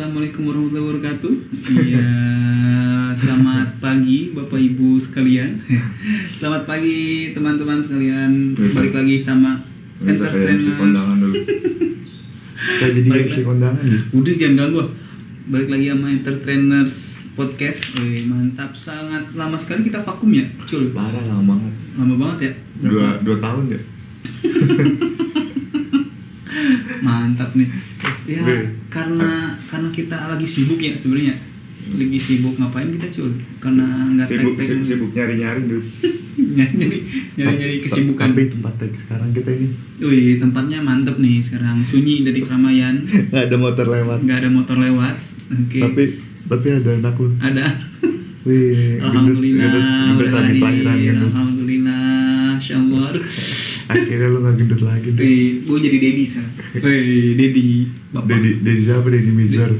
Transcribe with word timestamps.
Assalamualaikum 0.00 0.48
warahmatullahi 0.48 0.80
wabarakatuh. 0.88 1.32
Iya, 1.76 2.08
selamat 3.12 3.84
pagi 3.84 4.32
Bapak 4.32 4.56
Ibu 4.56 4.96
sekalian. 4.96 5.60
Selamat 6.40 6.64
pagi 6.64 7.28
teman-teman 7.36 7.84
sekalian. 7.84 8.56
Balik 8.56 8.96
lagi 8.96 9.20
sama 9.20 9.60
Entertainer. 10.00 10.72
kondangan 10.80 11.20
dulu 11.20 11.36
Kayak 12.80 12.92
jadi 12.96 13.08
Balik 13.12 13.20
MC 13.20 13.32
lagi. 13.36 13.44
kondangan 13.44 13.84
ya 13.84 14.00
Udah 14.16 14.34
jangan 14.40 14.56
ganggu. 14.56 14.78
ah. 14.80 14.88
Balik 15.52 15.68
lagi 15.68 15.86
sama 15.92 16.06
Entertainers 16.08 16.96
Podcast. 17.36 17.80
Wih, 18.00 18.24
mantap 18.24 18.72
sangat 18.72 19.36
lama 19.36 19.60
sekali 19.60 19.84
kita 19.84 20.00
vakum 20.00 20.32
ya, 20.32 20.48
Cul. 20.64 20.96
Parah 20.96 21.28
lama 21.28 21.60
banget 21.60 21.74
Lama 22.00 22.14
banget 22.16 22.38
ya. 22.40 22.52
Dua, 22.88 23.20
dua 23.20 23.36
tahun 23.36 23.64
ya 23.68 23.80
Mantap 27.00 27.50
nih. 27.52 27.68
Ya, 28.24 28.42
karena 28.86 29.30
karena 29.64 29.88
kita 29.88 30.16
lagi 30.26 30.44
sibuk 30.44 30.76
ya 30.76 30.94
sebenarnya. 30.94 31.34
Lagi 31.90 32.18
sibuk 32.18 32.54
ngapain 32.54 32.86
kita, 32.90 33.08
Cul? 33.10 33.32
Karena 33.58 33.82
nggak 34.10 34.28
Sibuk, 34.28 34.54
sibuk, 34.56 34.84
sibuk 34.84 35.10
nyari-nyari 35.10 35.60
dulu 35.64 35.82
nyari 36.56 36.72
nyari 36.76 36.98
nyari, 37.34 37.54
nyari 37.56 37.74
kesibukan. 37.80 38.30
Tapi 38.30 38.42
tempat 38.48 38.72
tag 38.76 38.92
sekarang 38.96 39.28
kita 39.30 39.50
ini 39.50 39.66
Wih, 39.98 40.38
tempatnya 40.38 40.78
mantep 40.78 41.16
nih 41.16 41.40
sekarang 41.40 41.80
sunyi 41.80 42.22
dari 42.22 42.40
keramaian, 42.40 43.00
Gak 43.32 43.48
ada 43.48 43.56
motor 43.56 43.86
lewat 43.86 44.18
nggak 44.22 44.38
ada 44.38 44.48
motor 44.48 44.76
lewat. 44.76 45.14
Oke. 45.50 45.80
Tapi 45.80 46.02
Tapi 46.46 46.66
ada 46.72 46.90
anak 46.94 47.14
lu 47.14 47.28
Ada. 47.36 47.66
Wih 48.46 48.96
gendut- 48.96 49.04
Alhamdulillah. 49.04 49.64
gendut- 49.66 49.88
gendut 50.06 50.28
lahir. 50.30 50.60
lahiran 50.60 50.96
kan 50.96 51.16
Alhamdulillah. 51.26 52.08
Insyaallah. 52.56 53.10
Akhirnya 53.90 54.28
lu 54.30 54.38
gak 54.46 54.54
gendut 54.54 54.82
lagi 54.86 55.08
deh 55.10 55.22
Wih, 55.22 55.66
gue 55.66 55.78
jadi 55.82 55.98
Dedi 55.98 56.22
sekarang. 56.22 56.54
Wih, 56.78 57.34
Dedi. 57.34 57.68
Bapak. 58.14 58.28
Dedi, 58.30 58.50
Dedi 58.62 58.80
siapa? 58.86 59.06
Dedi 59.10 59.30
Mizar 59.34 59.70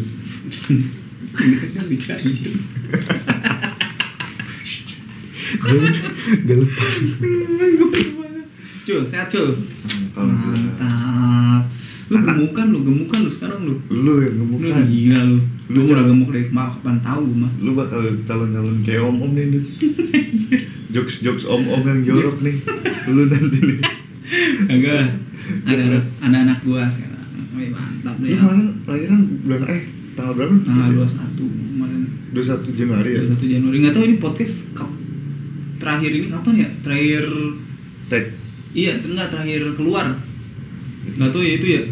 Gak 1.78 1.86
bisa 1.86 2.12
anjir. 2.18 2.54
Gak 6.46 6.56
lepas 6.58 6.94
Cul, 8.80 9.02
sehat 9.06 9.28
cul. 9.30 9.54
Mantap. 10.18 11.62
Lu 12.10 12.18
gemukan 12.18 12.66
lu, 12.74 12.78
gemukan 12.82 13.18
lu 13.22 13.30
sekarang 13.30 13.60
lu. 13.62 13.78
Lu 13.86 14.18
yang 14.18 14.34
Lu 14.34 14.42
gemukan 14.42 14.82
gila 14.90 15.20
lu. 15.22 15.38
Lu 15.70 15.78
Lu 15.86 15.94
udah 15.94 16.04
gemuk 16.10 16.34
dari 16.34 16.50
kemarin 16.50 16.74
kapan 16.74 16.96
tahu 16.98 17.22
gua 17.30 17.38
mah. 17.46 17.52
Lu 17.62 17.70
bakal 17.78 18.02
calon-calon 18.26 18.82
kayak 18.82 19.06
om-om 19.06 19.30
nih. 19.38 19.62
Jokes-jokes 20.94 21.46
om-om 21.46 21.86
yang 21.86 22.00
jorok 22.02 22.42
nih 22.42 22.58
Lu 23.06 23.30
nanti 23.30 23.58
nih 23.62 23.78
Enggak. 24.72 25.06
Ada 25.62 25.82
anak, 25.84 26.04
ada 26.20 26.36
anak 26.40 26.58
gua 26.62 26.82
sekarang. 26.86 27.26
Wih, 27.50 27.68
mantap 27.70 28.14
Lu 28.16 28.24
deh. 28.24 28.36
kemarin 28.36 28.66
lahiran 28.84 29.20
bulan 29.40 29.60
eh 29.66 29.82
tanggal 30.12 30.32
berapa? 30.32 30.54
Tanggal 30.62 30.88
21 30.94 31.10
kemarin 31.68 32.00
21 32.30 32.78
Januari 32.78 33.10
ya? 33.10 33.20
21 33.26 33.46
Januari. 33.50 33.76
Enggak 33.78 33.94
tahu 33.94 34.04
ini 34.04 34.16
podcast 34.16 34.54
kap- 34.70 34.98
terakhir 35.76 36.10
ini 36.12 36.26
kapan 36.28 36.54
ya? 36.56 36.68
Terakhir 36.80 37.24
Tag 38.06 38.24
iya, 38.70 38.92
enggak 38.96 39.28
terakhir 39.28 39.62
keluar. 39.72 40.06
Enggak 41.08 41.30
tahu 41.30 41.42
ya 41.42 41.52
itu 41.56 41.66
ya. 41.68 41.82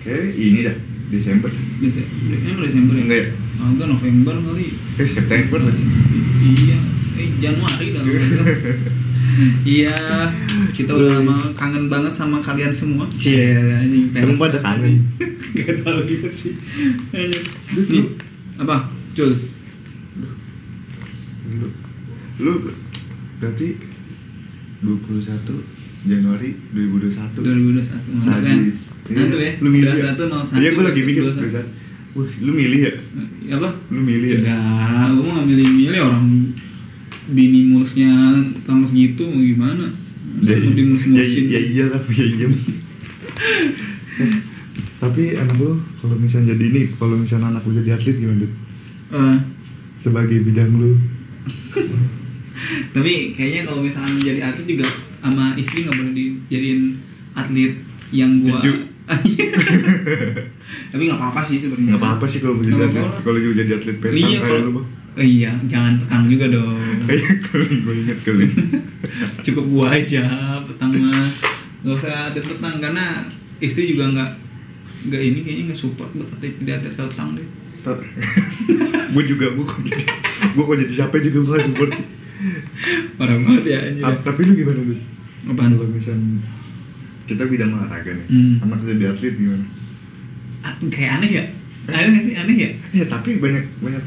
Kayak 0.00 0.24
ini 0.32 0.60
dah 0.62 0.76
Desember 1.04 1.50
Desember, 1.78 2.62
Desember, 2.62 2.94
ya? 2.94 3.02
Enggak 3.02 3.18
ya? 3.18 3.28
Ah, 3.54 3.68
enggak 3.70 3.88
November 3.88 4.34
kali. 4.36 4.66
Eh 4.94 5.08
September 5.08 5.60
Iya, 6.44 6.78
eh 7.14 7.28
Januari 7.38 7.86
dah. 7.90 8.02
Iya, 9.78 9.96
kita 10.70 10.94
udah 10.94 11.20
lama 11.20 11.36
kangen 11.56 11.86
banget 11.90 12.12
sama 12.14 12.38
kalian 12.40 12.72
semua. 12.74 13.08
Cie, 13.10 13.56
anjing 13.56 14.14
Emang 14.14 14.38
pada 14.38 14.58
kangen? 14.60 15.04
Gak 15.58 15.82
tahu 15.82 15.98
gitu 16.06 16.28
sih. 16.30 16.52
Nih, 17.14 18.04
apa? 18.58 18.90
Cul. 19.14 19.32
Lu 21.44 21.68
Lu 22.42 22.52
Berarti 23.38 23.68
21 24.84 26.08
Januari 26.08 26.50
2021 26.72 27.40
2021. 27.40 28.20
Mantap 28.20 28.40
kan? 28.44 28.58
Sadis 28.60 28.78
Mantap 29.08 29.40
ya. 29.40 29.52
Lu 29.60 29.68
milih 29.72 29.92
ya? 29.96 30.12
21 30.12 30.32
01. 30.32 30.60
Iya 30.60 30.70
gue 30.72 30.84
lagi 30.84 31.00
mikir 31.04 31.22
21. 31.28 31.84
Wah, 32.14 32.30
lu 32.46 32.52
milih 32.54 32.80
ya? 32.86 32.92
Apa? 33.58 33.68
Lu 33.90 34.00
milih 34.00 34.28
ya? 34.30 34.38
Enggak, 34.38 35.06
gue 35.18 35.30
nggak 35.34 35.46
milih-milih 35.50 36.00
orang 36.04 36.24
bini 37.26 37.66
mulusnya 37.66 38.10
tambah 38.62 38.84
segitu 38.84 39.24
mau 39.24 39.40
gimana? 39.40 39.86
Ya, 40.40 40.56
Mau 40.56 40.72
dimulus-mulusin. 40.72 41.46
ya, 41.46 41.56
ya 41.56 41.60
iya 41.62 41.84
lah, 41.88 42.02
ya 42.06 42.24
iya. 42.26 42.46
Tapi 44.96 45.22
anak 45.34 45.56
lu 45.56 45.72
kalau 45.98 46.16
misalnya 46.16 46.52
jadi 46.52 46.64
ini, 46.66 46.82
kalau 46.94 47.14
misalnya 47.14 47.48
anak 47.50 47.62
lu 47.62 47.76
jadi 47.76 47.94
atlet 47.94 48.16
gimana, 48.16 48.40
Dut? 48.40 48.52
Eh, 49.10 49.36
Sebagai 50.00 50.38
bidang 50.42 50.72
lu. 50.74 50.92
tapi 52.90 53.12
kayaknya 53.30 53.62
kalau 53.64 53.80
misalnya 53.80 54.12
menjadi 54.12 54.40
atlet 54.42 54.66
juga 54.66 54.86
sama 55.18 55.52
istri 55.54 55.84
nggak 55.84 55.92
boleh 55.94 56.12
dijadiin 56.12 56.96
atlet 57.34 57.72
yang 58.08 58.40
gua 58.40 58.62
tapi 60.90 61.02
nggak 61.02 61.20
apa-apa 61.20 61.40
sih 61.44 61.58
sebenarnya 61.58 61.92
Nggak 61.92 62.00
apa-apa 62.00 62.24
sih 62.24 62.38
kalau 62.40 62.56
jadi 62.58 62.80
atlet. 62.80 63.04
Kalau 63.20 63.36
jadi 63.36 63.72
atlet 63.74 63.96
petang 63.98 64.16
iya 64.16 64.38
kayak 64.40 64.60
lu 64.62 64.72
mah. 64.72 64.84
Eh, 65.14 65.28
iya 65.36 65.54
jangan 65.64 65.94
petang 65.96 66.26
juga 66.26 66.46
dong 66.48 66.74
gue 67.00 67.94
inget 67.96 68.18
kali. 68.20 68.50
cukup 69.40 69.64
gua 69.68 69.86
aja 69.92 70.26
petang 70.60 70.90
mah 70.92 71.30
nggak 71.80 71.94
usah 71.94 72.28
atlet 72.28 72.42
petang 72.44 72.76
karena 72.78 73.22
istri 73.58 73.88
juga 73.88 74.10
nggak 74.10 74.30
nggak 75.04 75.22
ini 75.22 75.38
kayaknya 75.40 75.62
nggak 75.68 75.78
support 75.78 76.10
buat 76.10 76.26
tidak 76.34 76.82
atlet 76.82 76.94
petang 77.06 77.30
deh 77.32 77.46
gue 79.14 79.22
juga 79.24 79.46
gue 79.50 79.62
kok 79.62 79.80
jadi 79.82 80.02
gue 80.50 80.62
kok 80.62 80.76
jadi 80.78 80.92
siapa 80.94 81.16
juga 81.20 81.38
gue 81.44 81.58
support. 81.62 81.90
parah 83.14 83.36
banget 83.38 83.64
ya 83.66 83.78
anjir 83.84 84.02
Ta- 84.02 84.22
Tapi 84.26 84.40
lu 84.42 84.52
gimana 84.54 84.80
lu? 84.82 84.96
Apaan? 85.46 85.70
Kalau 85.70 85.86
misalnya 85.86 86.40
kita 87.24 87.44
bidang 87.44 87.70
olahraga 87.70 88.10
nih, 88.10 88.26
Hmm. 88.26 88.54
anak 88.60 88.78
lu 88.80 88.88
jadi 88.90 89.06
atlet 89.10 89.34
gimana? 89.34 89.64
Kayak 90.88 91.10
aneh 91.14 91.30
ya 91.30 91.44
aneh 91.86 92.20
sih 92.22 92.34
aneh 92.34 92.56
ya 92.58 92.70
Ya 92.92 93.04
tapi 93.06 93.36
banyak 93.36 93.64
banyak 93.78 94.02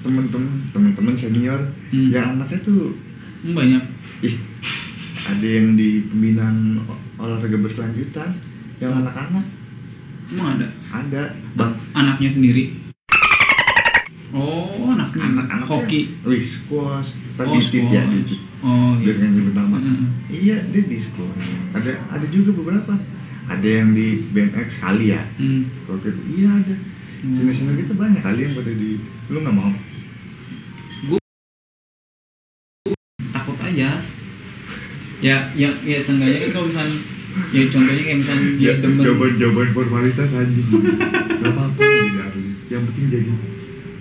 teman-teman 0.00 0.64
teman-teman 0.68 1.14
senior 1.14 1.60
Hmm. 1.88 2.08
yang 2.08 2.34
anaknya 2.34 2.58
tuh 2.60 2.96
Hmm, 3.40 3.52
banyak. 3.52 3.82
Ih 4.20 4.36
ada 5.22 5.46
yang 5.46 5.72
di 5.72 6.04
pembinaan 6.04 6.56
ol- 6.82 7.00
olahraga 7.18 7.56
berkelanjutan 7.58 8.30
yang 8.76 8.92
anak-anak. 8.94 9.44
Emang 10.28 10.56
ada? 10.56 10.66
Ada. 10.90 11.22
Bang. 11.54 11.72
anaknya 11.92 12.28
sendiri? 12.28 12.64
Oh 14.30 14.86
anaknya. 14.86 15.24
Anak-anak 15.26 15.66
hoki. 15.66 16.00
Wih 16.22 16.38
squash. 16.38 17.18
Oh 17.34 17.34
tadi 17.36 17.50
oh, 17.50 17.60
ya 17.88 18.04
squash. 18.06 18.32
oh 18.62 18.92
iya. 18.96 19.12
Yang 19.16 19.50
pertama 19.50 19.76
Heeh. 19.76 20.08
iya 20.30 20.56
dia 20.66 20.82
di 20.84 20.96
squash. 20.96 21.48
Ada 21.72 21.90
ada 22.08 22.26
juga 22.26 22.54
beberapa. 22.54 22.94
Ada 23.48 23.66
yang 23.66 23.90
di 23.90 24.30
BMX 24.30 24.78
kali 24.78 25.10
ya 25.10 25.26
Hmm. 25.34 25.66
kalau 25.82 25.98
gitu 25.98 26.20
iya 26.30 26.48
ada. 26.54 26.74
Hmm. 27.20 27.34
senior-senior 27.34 27.74
gitu 27.78 27.92
banyak. 27.94 28.20
Kali 28.20 28.40
yang 28.40 28.54
pada 28.54 28.70
di 28.70 28.90
lu 29.28 29.38
nggak 29.40 29.52
mau 29.52 29.72
aja 33.70 33.90
ya 35.20 35.36
ya 35.52 35.68
ya 35.80 35.98
seenggaknya 35.98 36.38
kan 36.40 36.50
kalau 36.52 36.66
misalnya 36.66 36.98
ya 37.52 37.62
contohnya 37.68 38.02
kayak 38.02 38.18
misalnya 38.18 38.48
dia 38.56 38.66
Ya, 38.66 38.72
demen. 38.80 39.02
jawaban 39.02 39.32
jawaban 39.36 39.68
formalitas 39.70 40.28
anjing. 40.32 40.66
Nggak 41.40 41.52
apa-apa 41.52 41.80
jadi 41.80 42.20
atlet 42.20 42.56
yang 42.68 42.82
penting 42.86 43.06
jadi 43.08 43.32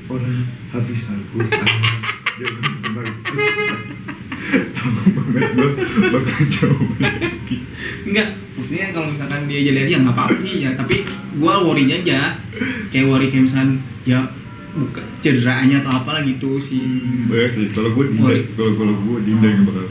orang 0.08 0.38
habis 0.70 1.00
Al-Quran. 1.06 1.50
Jawaban 2.36 2.74
formalitas 2.82 3.18
tahu 4.50 5.08
banget 5.14 5.44
gue 5.54 5.70
bakal 6.10 6.42
jawab 6.50 6.90
lagi. 6.98 7.58
Enggak 8.02 8.28
maksudnya 8.56 8.88
kalau 8.90 9.08
misalkan 9.12 9.42
dia 9.46 9.60
jadi 9.62 9.80
ya 9.86 9.98
nggak 10.02 10.16
apa-apa 10.16 10.36
sih 10.40 10.66
ya. 10.66 10.74
Tapi 10.74 10.96
gua 11.38 11.62
worry 11.62 11.86
aja. 11.86 12.34
Kayak 12.90 13.06
worry 13.06 13.28
kayak 13.30 13.46
misalnya 13.46 13.78
ya 14.04 14.20
bukan 14.70 15.06
cederanya 15.20 15.82
atau 15.82 15.92
apalah 15.98 16.22
gitu 16.22 16.62
sih. 16.62 16.82
Banyak 17.26 17.52
sih, 17.58 17.68
kalau 17.74 17.90
gue 17.98 18.06
dinda, 18.14 18.30
Worry. 18.30 18.42
kalau 18.54 18.74
kalau 18.78 18.94
gue 19.02 19.18
dinda 19.26 19.48
yang 19.50 19.64
bakal 19.66 19.86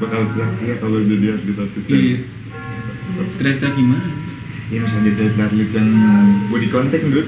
bakal 0.00 0.20
teriak 0.34 0.78
kalau 0.80 0.98
jadi 1.04 1.26
atlet 1.38 1.58
atlet 1.58 1.84
iya. 1.92 2.18
Teriak-teriak 3.38 3.74
gimana? 3.76 4.08
Ya 4.72 4.78
misalnya 4.80 5.10
atlet 5.14 5.70
yang 5.70 5.88
body 6.48 6.68
contact 6.72 7.04
dulu 7.04 7.22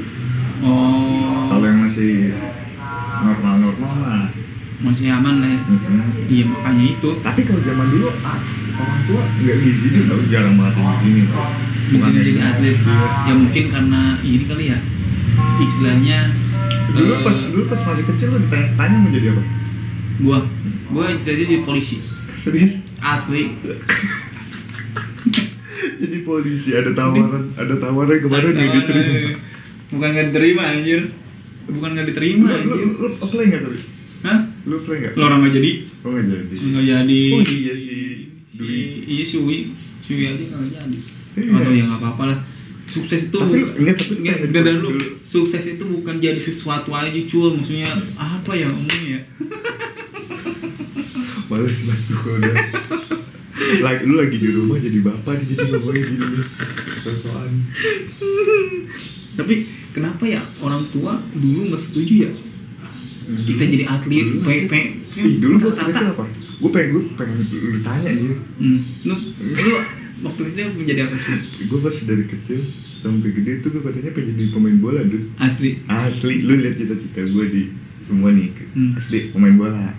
oh. 0.65 1.47
Kalau 1.53 1.65
yang 1.69 1.81
masih 1.85 2.35
normal 3.23 3.55
normal 3.61 3.93
mah. 4.01 4.27
Masih 4.77 5.09
aman 5.09 5.41
lah 5.41 5.51
ya. 5.57 5.61
Mm-mm. 5.73 6.01
iya 6.29 6.45
makanya 6.49 6.85
itu. 6.85 7.09
Tapi 7.21 7.41
kalau 7.49 7.61
zaman 7.65 7.87
dulu 7.93 8.09
ah, 8.25 8.41
orang 8.77 9.01
tua 9.09 9.23
nggak 9.25 9.57
ngizinin 9.61 10.05
tau 10.09 10.21
jarang 10.29 10.55
banget 10.57 10.75
ngizinin. 10.77 11.27
Bisa 11.87 12.03
Bukan 12.03 12.13
jadi 12.19 12.33
atlet 12.43 12.77
ya 13.29 13.33
mungkin 13.37 13.65
karena 13.71 14.01
ini 14.27 14.45
kali 14.49 14.65
ya 14.75 14.79
istilahnya 15.63 16.19
dulu 16.93 17.13
eh, 17.13 17.21
pas 17.23 17.37
dulu 17.37 17.63
pas 17.67 17.81
masih 17.83 18.05
kecil 18.15 18.29
lu 18.35 18.39
ditanya 18.47 18.67
tanya 18.79 18.97
mau 19.03 19.11
jadi 19.11 19.27
apa? 19.35 19.43
Gua. 20.23 20.39
Gua 20.93 21.05
cita-cita 21.19 21.45
jadi 21.51 21.65
polisi. 21.67 21.97
Serius? 22.39 22.73
Asli. 23.03 23.43
Jadi 25.97 26.29
polisi 26.29 26.77
ada 26.77 26.93
tawaran 26.93 27.57
ada 27.57 27.75
tawaran 27.81 28.21
kemarin 28.21 28.53
nggak 28.53 28.73
diterima. 28.85 29.33
Bukan 29.93 30.09
nggak 30.13 30.27
diterima 30.33 30.63
anjir. 30.77 31.01
Bukan 31.67 31.89
nggak 31.97 32.07
diterima 32.13 32.47
Lu, 32.47 32.53
lu, 32.53 32.57
anjir. 32.61 32.87
lu 33.01 33.09
apply 33.17 33.45
nggak 33.49 33.63
tapi? 33.65 33.79
hah? 34.25 34.39
Lu 34.69 34.75
apply 34.83 34.97
nggak? 35.01 35.13
lo 35.17 35.23
orang 35.25 35.39
nggak 35.45 35.55
jadi. 35.57 35.71
Oh 36.05 36.11
nggak 36.13 36.27
jadi. 36.27 36.55
nggak 36.69 36.85
jadi. 36.85 37.23
Oh 37.33 37.41
iya 37.45 37.75
sih. 37.81 37.97
si 38.57 38.65
iya 39.09 39.25
si 39.25 39.37
Wi. 39.41 39.57
Si 40.05 40.11
Wi 40.17 40.23
aja 40.29 40.45
nggak 40.45 40.71
jadi. 40.75 40.99
Iya. 41.37 41.53
atau 41.53 41.73
ya 41.73 41.85
nggak 41.85 42.01
apa-apa 42.01 42.23
lah 42.33 42.39
sukses 42.87 43.27
itu 43.27 43.37
Tapi, 43.37 43.59
enggak, 43.77 43.97
tapi- 43.99 44.17
enggak, 44.19 44.37
tapi- 44.43 44.53
dan 44.57 44.77
dulu. 44.79 44.99
Sukses 45.27 45.65
itu 45.67 45.83
bukan 45.83 46.17
jadi 46.17 46.39
sesuatu 46.39 46.91
aja 46.91 47.11
cuy. 47.13 47.49
Maksudnya 47.55 47.91
apa 48.15 48.51
ya 48.53 48.67
ngomongnya 48.67 49.03
ya? 49.13 49.21
Males 51.47 51.79
banget 51.81 52.07
gue 52.09 52.35
udah. 52.37 52.55
Lagi 53.57 54.03
lu 54.05 54.15
lagi 54.15 54.37
di 54.37 54.49
rumah 54.49 54.79
jadi 54.79 54.99
bapak 55.01 55.33
nih 55.37 55.47
jadi 55.51 55.65
ngomongnya 55.73 56.03
gini 56.05 56.25
sosokan 56.99 57.51
tapi 59.37 59.55
kenapa 59.93 60.25
ya 60.25 60.41
orang 60.59 60.89
tua 60.89 61.21
dulu 61.31 61.69
nggak 61.69 61.83
setuju 61.83 62.15
ya? 62.25 62.31
Kita 63.27 63.65
jadi 63.65 63.85
atlet 63.85 64.23
Dulu? 64.25 64.47
pe 64.47 64.81
dulu 65.37 65.55
gue 65.61 65.73
tata. 65.73 65.91
kecil 65.91 66.07
apa? 66.15 66.25
Gue 66.57 66.71
pengen 66.73 66.89
gue 66.95 67.03
pengen 67.15 67.37
lu 67.45 67.79
tanya 67.81 68.11
nih. 68.11 68.33
hmm. 68.33 68.79
lu 69.05 69.15
lu 69.37 69.73
waktu 70.19 70.43
itu 70.47 70.61
menjadi 70.73 71.01
apa 71.05 71.17
sih 71.17 71.37
Gue 71.65 71.79
pas 71.79 71.93
dari 71.95 72.25
kecil 72.25 72.61
sampai 72.99 73.31
gede 73.31 73.53
tuh 73.61 73.71
gue 73.71 73.83
katanya 73.83 74.11
pengen 74.11 74.33
jadi 74.33 74.45
pemain 74.49 74.77
bola 74.77 75.01
dude. 75.03 75.29
asli 75.37 75.85
Asli, 75.85 76.41
lu 76.41 76.57
lihat 76.57 76.75
cita-cita 76.75 77.21
gue 77.23 77.45
di 77.47 77.63
semua 78.03 78.31
nih 78.31 78.49
Hmm. 78.71 78.93
SD 78.95 79.31
pemain 79.31 79.53
bola. 79.53 79.93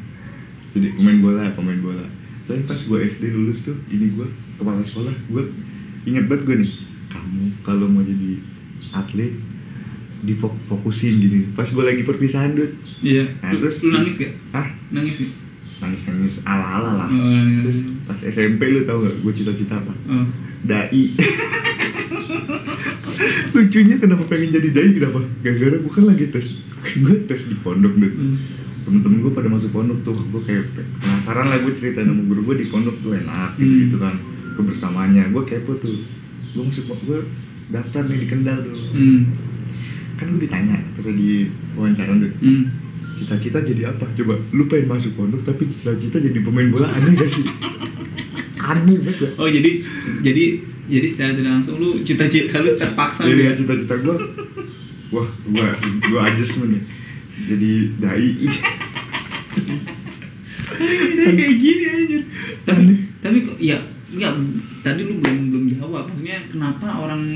Jadi 0.72 0.94
pemain 0.94 1.18
bola, 1.18 1.44
pemain 1.52 1.78
bola. 1.78 2.06
Soalnya 2.44 2.66
pas 2.66 2.78
gue 2.78 2.98
SD 3.06 3.24
lulus 3.28 3.62
tuh, 3.62 3.78
ini 3.88 4.12
gue 4.12 4.28
kepala 4.56 4.80
sekolah, 4.80 5.12
gue 5.28 5.44
inget 6.04 6.26
banget 6.26 6.44
gue 6.44 6.56
nih. 6.60 6.72
Kamu 7.08 7.42
kalau 7.62 7.86
mau 7.86 8.02
jadi 8.02 8.38
atlet 8.92 9.34
difokusin 10.20 11.14
gini. 11.20 11.40
Pas 11.52 11.66
gue 11.66 11.84
lagi 11.84 12.02
perpisahan 12.02 12.54
dude, 12.54 12.74
iya 13.00 13.38
Nah, 13.40 13.54
terus- 13.54 13.80
lu 13.80 13.92
nangis 13.92 14.18
gak 14.18 14.34
ah 14.52 14.68
nangis 14.90 15.18
gak 15.20 15.32
nangis 15.78 16.02
nangis 16.04 16.36
ala 16.42 16.66
ala 16.78 16.90
lah. 16.96 17.08
Oh, 17.08 17.18
nangis. 17.28 17.64
Terus 17.64 17.80
pas 18.04 18.20
SMP 18.24 18.62
lu 18.68 18.82
tau 18.84 19.02
gak 19.02 19.16
gue 19.18 19.34
cita-cita 19.34 19.78
apa? 19.78 19.94
oh. 20.08 20.26
dai 20.64 21.04
lucunya 23.54 23.96
kenapa 23.98 24.24
pengen 24.26 24.54
jadi 24.54 24.70
dai 24.72 24.90
kenapa 24.92 25.20
gara-gara 25.42 25.76
gue 25.76 25.92
kan 25.92 26.06
lagi 26.06 26.26
tes 26.30 26.48
gue 26.96 27.16
tes 27.26 27.42
di 27.44 27.56
pondok 27.58 27.94
deh 27.96 28.12
Hmm. 28.14 28.38
temen-temen 28.86 29.20
gue 29.20 29.32
pada 29.32 29.48
masuk 29.48 29.70
pondok 29.70 30.00
tuh 30.02 30.16
gue 30.16 30.42
kayak 30.44 30.64
penasaran 30.98 31.46
lah 31.46 31.60
gue 31.60 31.74
cerita 31.74 32.02
sama 32.02 32.24
guru 32.24 32.42
gue 32.46 32.64
di 32.64 32.68
pondok 32.68 32.96
tuh 32.98 33.14
enak 33.14 33.56
gitu 33.56 33.66
Hmm. 33.66 33.82
gitu 33.84 33.98
kan 33.98 34.16
kebersamaannya 34.56 35.24
gue 35.30 35.44
kepo 35.44 35.76
tuh 35.76 35.98
gue 36.48 36.64
masuk 36.64 36.86
gue 37.02 37.20
daftar 37.68 38.02
nih 38.06 38.18
di 38.18 38.28
Kendal 38.28 38.58
tuh 38.64 38.74
hmm. 38.94 39.20
kan 40.16 40.26
gue 40.30 40.42
ditanya 40.42 40.78
pas 40.96 41.04
lagi 41.04 41.32
wawancara 41.74 42.14
tuh 42.16 42.32
Hmm. 42.40 42.64
Cita-cita 43.18 43.60
jadi 43.66 43.90
apa 43.92 44.06
coba 44.14 44.38
lu 44.54 44.64
pengen 44.70 44.88
masuk 44.94 45.18
pondok 45.18 45.42
tapi 45.44 45.66
cita-cita 45.68 46.22
jadi 46.22 46.40
pemain 46.46 46.70
bola 46.70 46.88
aneh 46.94 47.18
gak 47.18 47.30
sih 47.34 47.46
aneh 48.62 48.98
banget 49.02 49.16
gak? 49.18 49.32
oh 49.42 49.50
jadi 49.50 49.72
jadi 50.22 50.46
jadi 50.88 51.08
secara 51.10 51.32
tidak 51.36 51.52
langsung 51.60 51.76
lu 51.82 52.00
cita-cita 52.06 52.64
lu 52.64 52.72
terpaksa 52.80 53.28
Iya 53.28 53.52
ya 53.52 53.60
cita-cita 53.60 53.96
gue 54.00 54.16
Wah 55.12 55.28
gue 55.28 55.68
gue 56.04 56.20
adjustment 56.20 56.72
nih 56.76 56.84
Jadi 57.48 57.72
dai 58.00 58.30
Dia 61.18 61.32
kayak 61.36 61.56
gini 61.60 61.84
aja 61.88 62.20
tapi 62.68 62.94
tapi 63.24 63.38
kok 63.44 63.58
ya 63.60 63.80
Enggak, 64.08 64.40
tadi 64.88 65.04
lu 65.04 65.20
belum 65.20 65.52
belum 65.52 65.66
jawab. 65.76 66.08
Maksudnya 66.08 66.40
kenapa 66.48 66.88
orang 66.96 67.28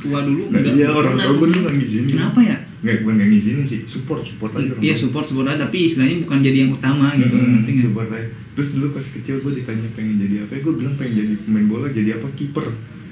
tua 0.00 0.24
dulu 0.24 0.48
Nah, 0.48 0.56
enggak 0.64 0.74
iya, 0.80 0.88
orang 0.88 1.20
tua 1.20 1.36
gua 1.36 1.48
dulu 1.52 1.68
ngizinin. 1.68 2.12
Kenapa 2.16 2.40
ya? 2.40 2.56
Nggak 2.78 2.96
bukan 3.02 3.14
nggak 3.18 3.28
ngizinin 3.34 3.66
sih 3.66 3.80
Support 3.90 4.22
support 4.22 4.52
aja 4.54 4.70
Iya 4.78 4.94
support 4.94 5.26
support 5.26 5.50
aja, 5.50 5.66
tapi 5.66 5.90
istilahnya 5.90 6.22
bukan 6.22 6.38
jadi 6.46 6.58
yang 6.62 6.70
utama 6.78 7.10
gitu. 7.18 7.34
Mm-mm, 7.34 7.50
ngerti 7.58 7.70
nggak? 7.74 7.86
support 7.90 8.08
aja. 8.14 8.28
Terus 8.54 8.68
dulu 8.74 8.86
pas 8.94 9.06
kecil 9.06 9.34
gue 9.42 9.52
ditanya 9.58 9.88
pengen 9.98 10.16
jadi 10.22 10.34
apa 10.46 10.52
Gue 10.62 10.74
bilang 10.78 10.94
pengen 10.94 11.14
jadi 11.18 11.34
pemain 11.42 11.66
bola 11.66 11.86
jadi 11.90 12.10
apa? 12.22 12.26
Kiper. 12.38 12.66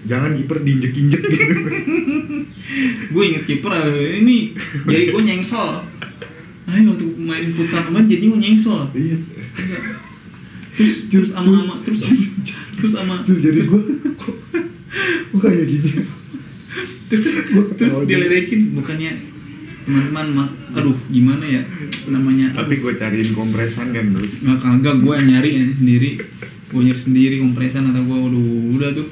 Jangan 0.07 0.31
kiper 0.39 0.59
diinjek-injek 0.63 1.23
gitu. 1.27 1.51
Gue 3.15 3.23
inget 3.27 3.45
kiper 3.47 3.73
eh, 3.75 4.23
ini 4.23 4.55
jadi 4.87 5.11
gue 5.11 5.23
nyengsol 5.23 5.83
Ayo 6.67 6.95
waktu 6.95 7.07
main 7.19 7.51
futsal 7.55 7.87
kemarin 7.87 8.07
jadi 8.07 8.23
gue 8.27 8.39
nyengsol 8.39 8.91
Iya. 8.95 9.19
Terus 10.79 10.95
terus 11.11 11.31
ama 11.35 11.63
ama 11.63 11.75
terus 11.83 12.07
sama 12.07 12.23
terus 12.79 12.93
sama. 12.95 13.15
Jadi 13.27 13.67
gue 13.67 13.83
Kok 15.31 15.39
kayak 15.43 15.67
gini? 15.67 15.91
Terus 17.11 17.25
ketawa 17.75 18.03
diledekin 18.07 18.61
bukannya 18.75 19.11
teman-teman 19.87 20.27
mak 20.35 20.49
aduh 20.75 20.99
gimana 21.09 21.47
ya 21.47 21.63
namanya? 22.11 22.53
Tapi 22.53 22.83
gue 22.83 22.93
cariin 22.99 23.31
kompresan 23.33 23.95
kan 23.95 24.07
dulu 24.11 24.27
nggak 24.27 24.59
kagak 24.59 24.97
gue 24.99 25.15
nyari 25.25 25.49
aja 25.57 25.75
sendiri. 25.79 26.11
Gue 26.67 26.81
nyari 26.83 27.01
sendiri 27.01 27.37
kompresan 27.39 27.95
atau 27.95 28.03
gue 28.03 28.19
udah 28.19 28.43
udah 28.75 28.91
tuh. 28.93 29.09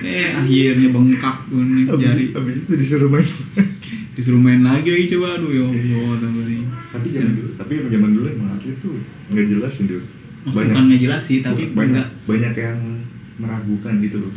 Eh 0.00 0.30
akhirnya 0.32 0.88
bengkak 0.88 1.36
gue 1.52 1.60
nih 1.60 1.84
jari 1.84 2.24
Abis, 2.32 2.54
itu 2.64 2.72
disuruh 2.80 3.10
main 3.12 3.28
disuruh 4.16 4.40
main 4.40 4.64
lagi 4.64 4.88
lagi 4.88 5.06
coba. 5.12 5.36
Aduh 5.36 5.50
ya 5.52 5.62
allah 5.68 6.16
tambah 6.16 6.46
ini 6.48 6.64
Tapi 6.88 7.06
zaman 7.12 7.32
dulu 7.36 7.50
Tapi 7.60 7.72
zaman 7.92 8.10
dulu 8.16 8.26
emang 8.32 8.48
atlet 8.56 8.76
tuh 8.80 8.96
nggak 9.28 9.46
jelas 9.52 9.72
sih 9.76 9.84
dulu 9.84 10.04
bukan 10.42 10.84
nggak 10.90 11.00
jelas 11.00 11.22
sih 11.22 11.38
tapi 11.38 11.70
banyak 11.70 12.02
enggak 12.02 12.08
banyak 12.26 12.54
yang 12.56 12.78
meragukan 13.38 13.94
gitu 14.00 14.18
loh 14.26 14.32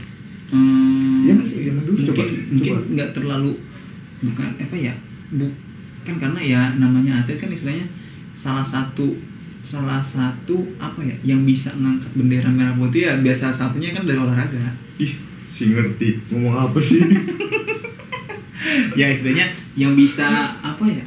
Hmm, 0.46 1.26
Iya 1.26 1.32
nggak 1.42 1.48
sih? 1.50 1.58
Zaman 1.66 1.82
dulu 1.82 1.98
mungkin 1.98 2.10
coba, 2.14 2.24
mungkin 2.54 2.74
nggak 2.94 3.10
terlalu 3.18 3.52
bukan 4.22 4.50
apa 4.62 4.76
ya 4.78 4.94
bukan 6.06 6.22
karena 6.22 6.38
ya 6.38 6.62
namanya 6.78 7.26
atlet 7.26 7.42
kan 7.42 7.50
istilahnya 7.50 7.90
salah 8.38 8.62
satu 8.62 9.18
salah 9.66 9.98
satu 10.06 10.62
apa 10.78 11.02
ya 11.02 11.34
yang 11.34 11.42
bisa 11.42 11.74
ngangkat 11.74 12.14
bendera 12.14 12.46
merah 12.54 12.78
putih 12.78 13.10
ya 13.10 13.18
biasa 13.18 13.50
satunya 13.50 13.90
kan 13.90 14.06
dari 14.06 14.22
olahraga. 14.22 14.78
Ih 15.02 15.18
si 15.50 15.74
ngerti. 15.74 16.22
Ngomong 16.30 16.70
apa 16.70 16.78
sih? 16.78 17.02
Ya 18.98 19.08
istilahnya 19.08 19.54
yang 19.78 19.94
bisa 19.94 20.26
apa 20.60 20.84
ya? 20.90 21.06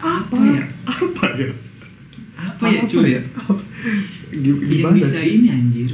Apa 0.00 0.36
ya? 0.40 0.64
Apa 0.88 1.26
ya? 1.36 1.52
Apa 2.32 2.64
ya 2.64 2.80
cuy 2.88 3.12
ya? 3.12 3.20
Apa? 3.36 3.60
Yang 4.32 4.92
bisa 5.04 5.20
sih? 5.20 5.36
ini 5.36 5.48
anjir. 5.52 5.90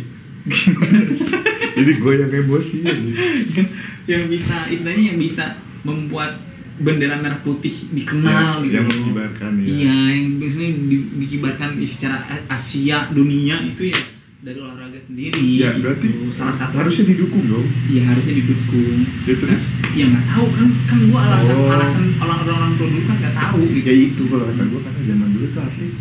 Jadi 1.77 1.93
gue 1.99 2.13
yang 2.15 2.33
emosi 2.33 2.77
ya 2.87 2.95
yang, 3.59 3.69
yang 4.09 4.23
bisa 4.31 4.71
istilahnya 4.71 5.13
yang 5.13 5.19
bisa 5.21 5.61
membuat 5.85 6.39
bendera 6.79 7.17
merah 7.17 7.39
putih 7.39 7.73
dikenal 7.91 8.61
Ya, 8.61 8.63
gitu 8.63 8.75
yang 8.75 8.85
loh. 8.85 8.95
mengibarkan 8.95 9.53
ya. 9.57 9.67
iya 9.67 9.97
yang 10.13 10.27
biasanya 10.37 10.71
di- 10.85 11.09
dikibarkan 11.17 11.71
di 11.75 11.87
secara 11.87 12.17
Asia 12.47 13.09
dunia 13.09 13.57
itu 13.63 13.83
ya 13.87 14.01
dari 14.39 14.59
olahraga 14.59 14.95
sendiri 14.97 15.41
ya 15.57 15.73
gitu. 15.73 15.83
berarti 15.83 16.07
salah 16.31 16.53
satu 16.53 16.77
harusnya 16.77 17.09
didukung 17.09 17.45
dong 17.45 17.67
ya 17.87 18.05
harusnya 18.05 18.35
didukung 18.35 18.95
ya 19.21 19.35
terus 19.35 19.63
ya 19.91 20.05
nggak 20.07 20.25
tahu 20.29 20.47
kan 20.51 20.67
kan 20.85 20.99
gua 21.07 21.21
alasan 21.27 21.55
Oh. 21.57 21.73
alasan 21.73 22.05
orang 22.17 22.39
orang 22.45 22.73
tua 22.75 22.87
dulu 22.87 23.03
kan 23.05 23.17
nggak 23.17 23.35
tahu 23.35 23.61
gitu 23.67 23.83
ya 23.83 23.97
itu 24.07 24.23
kalau 24.25 24.45
kata 24.47 24.63
gue 24.63 24.81
karena 24.81 25.01
zaman 25.03 25.29
dulu 25.33 25.47
tuh 25.51 25.63
atlet 25.63 25.93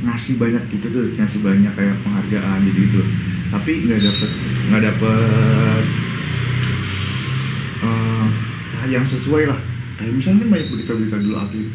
ngasih 0.00 0.34
banyak 0.36 0.62
gitu 0.68 0.86
tuh 0.86 1.02
ngasih 1.12 1.40
banyak 1.40 1.72
kayak 1.74 1.96
penghargaan 1.98 2.58
gitu 2.64 2.78
gitu 2.82 3.00
tapi 3.50 3.70
nggak 3.82 4.00
dapet 4.00 4.30
nggak 4.64 4.82
dapet 4.84 5.84
yang 8.86 9.02
sesuai 9.02 9.44
lah 9.46 9.60
kayak 9.94 10.12
misalnya 10.12 10.44
banyak 10.46 10.68
berita-berita 10.68 11.16
dulu 11.16 11.34
atlet 11.36 11.68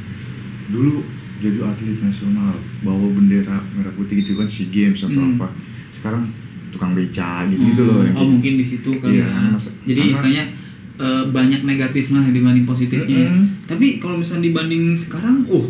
dulu 0.67 0.93
jadi 1.37 1.57
atlet 1.63 1.97
nasional 1.99 2.53
bawa 2.79 3.07
bendera 3.09 3.57
merah 3.71 3.93
putih 3.93 4.19
gitu 4.19 4.35
kan 4.35 4.45
sea 4.45 4.67
games 4.67 4.99
atau 4.99 5.15
Hmm. 5.15 5.35
apa 5.35 5.47
sekarang 5.93 6.23
tukang 6.69 6.93
beca 6.93 7.47
gitu 7.47 7.63
gitu 7.65 7.81
loh 7.83 8.01
yang 8.03 8.13
oh 8.13 8.27
mungkin 8.29 8.53
di 8.55 8.63
situ 8.63 8.91
kali 8.95 9.17
Iya, 9.17 9.25
ya 9.25 9.49
masa- 9.49 9.73
jadi 9.81 9.99
karena- 9.99 10.13
istilahnya 10.13 10.45
eh, 10.97 11.23
banyak 11.29 11.61
negatifnya 11.63 12.21
dibanding 12.29 12.65
positifnya 12.65 13.19
ya. 13.21 13.31
Mm-mm. 13.31 13.45
tapi 13.65 13.87
kalau 13.97 14.15
misalnya 14.15 14.43
dibanding 14.45 14.93
sekarang 14.93 15.47
uh 15.47 15.65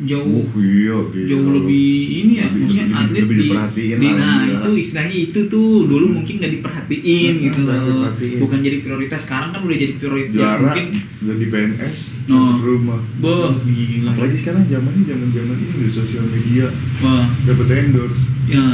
jauh. 0.00 0.46
Oh 0.46 0.46
iya, 0.56 0.94
gila. 1.04 1.26
jauh 1.26 1.50
lebih 1.52 1.88
ini 2.14 2.32
ya 2.34 2.46
Lebih- 2.46 2.60
maksudnya 2.60 2.84
lebih- 2.84 3.00
atlet 3.00 3.20
lebih 3.20 3.36
di, 3.36 3.48
di 3.96 4.08
nah 4.08 4.38
gila. 4.38 4.54
itu 4.54 4.70
istilahnya 4.78 5.16
itu 5.18 5.40
tuh. 5.46 5.72
Dulu 5.84 6.06
mungkin 6.12 6.34
nggak 6.36 6.52
diperhatiin 6.54 7.32
Hmm, 7.32 7.42
gitu. 7.42 7.60
diperhatiin. 7.64 8.38
bukan 8.38 8.58
jadi 8.60 8.76
prioritas 8.78 9.20
sekarang 9.20 9.48
kan 9.50 9.60
udah 9.60 9.76
jadi 9.76 9.94
prioritas 9.94 10.30
ya, 10.30 10.38
juara 10.38 10.60
mungkin. 10.62 10.86
jadi 11.18 11.44
PNS 11.48 11.94
Oh. 12.24 12.36
dapat 12.38 12.60
rumah. 12.62 13.00
Boh 13.18 13.50
gila. 13.58 14.10
Apalagi 14.12 14.36
sekarang 14.36 14.62
zamannya 14.66 15.02
zaman 15.04 15.28
zaman 15.30 15.56
ini 15.56 15.74
di 15.80 15.90
sosial 15.90 16.24
media. 16.26 16.66
Wah. 17.00 17.26
Dapat 17.42 17.66
endorse. 17.68 18.22
Ya. 18.46 18.64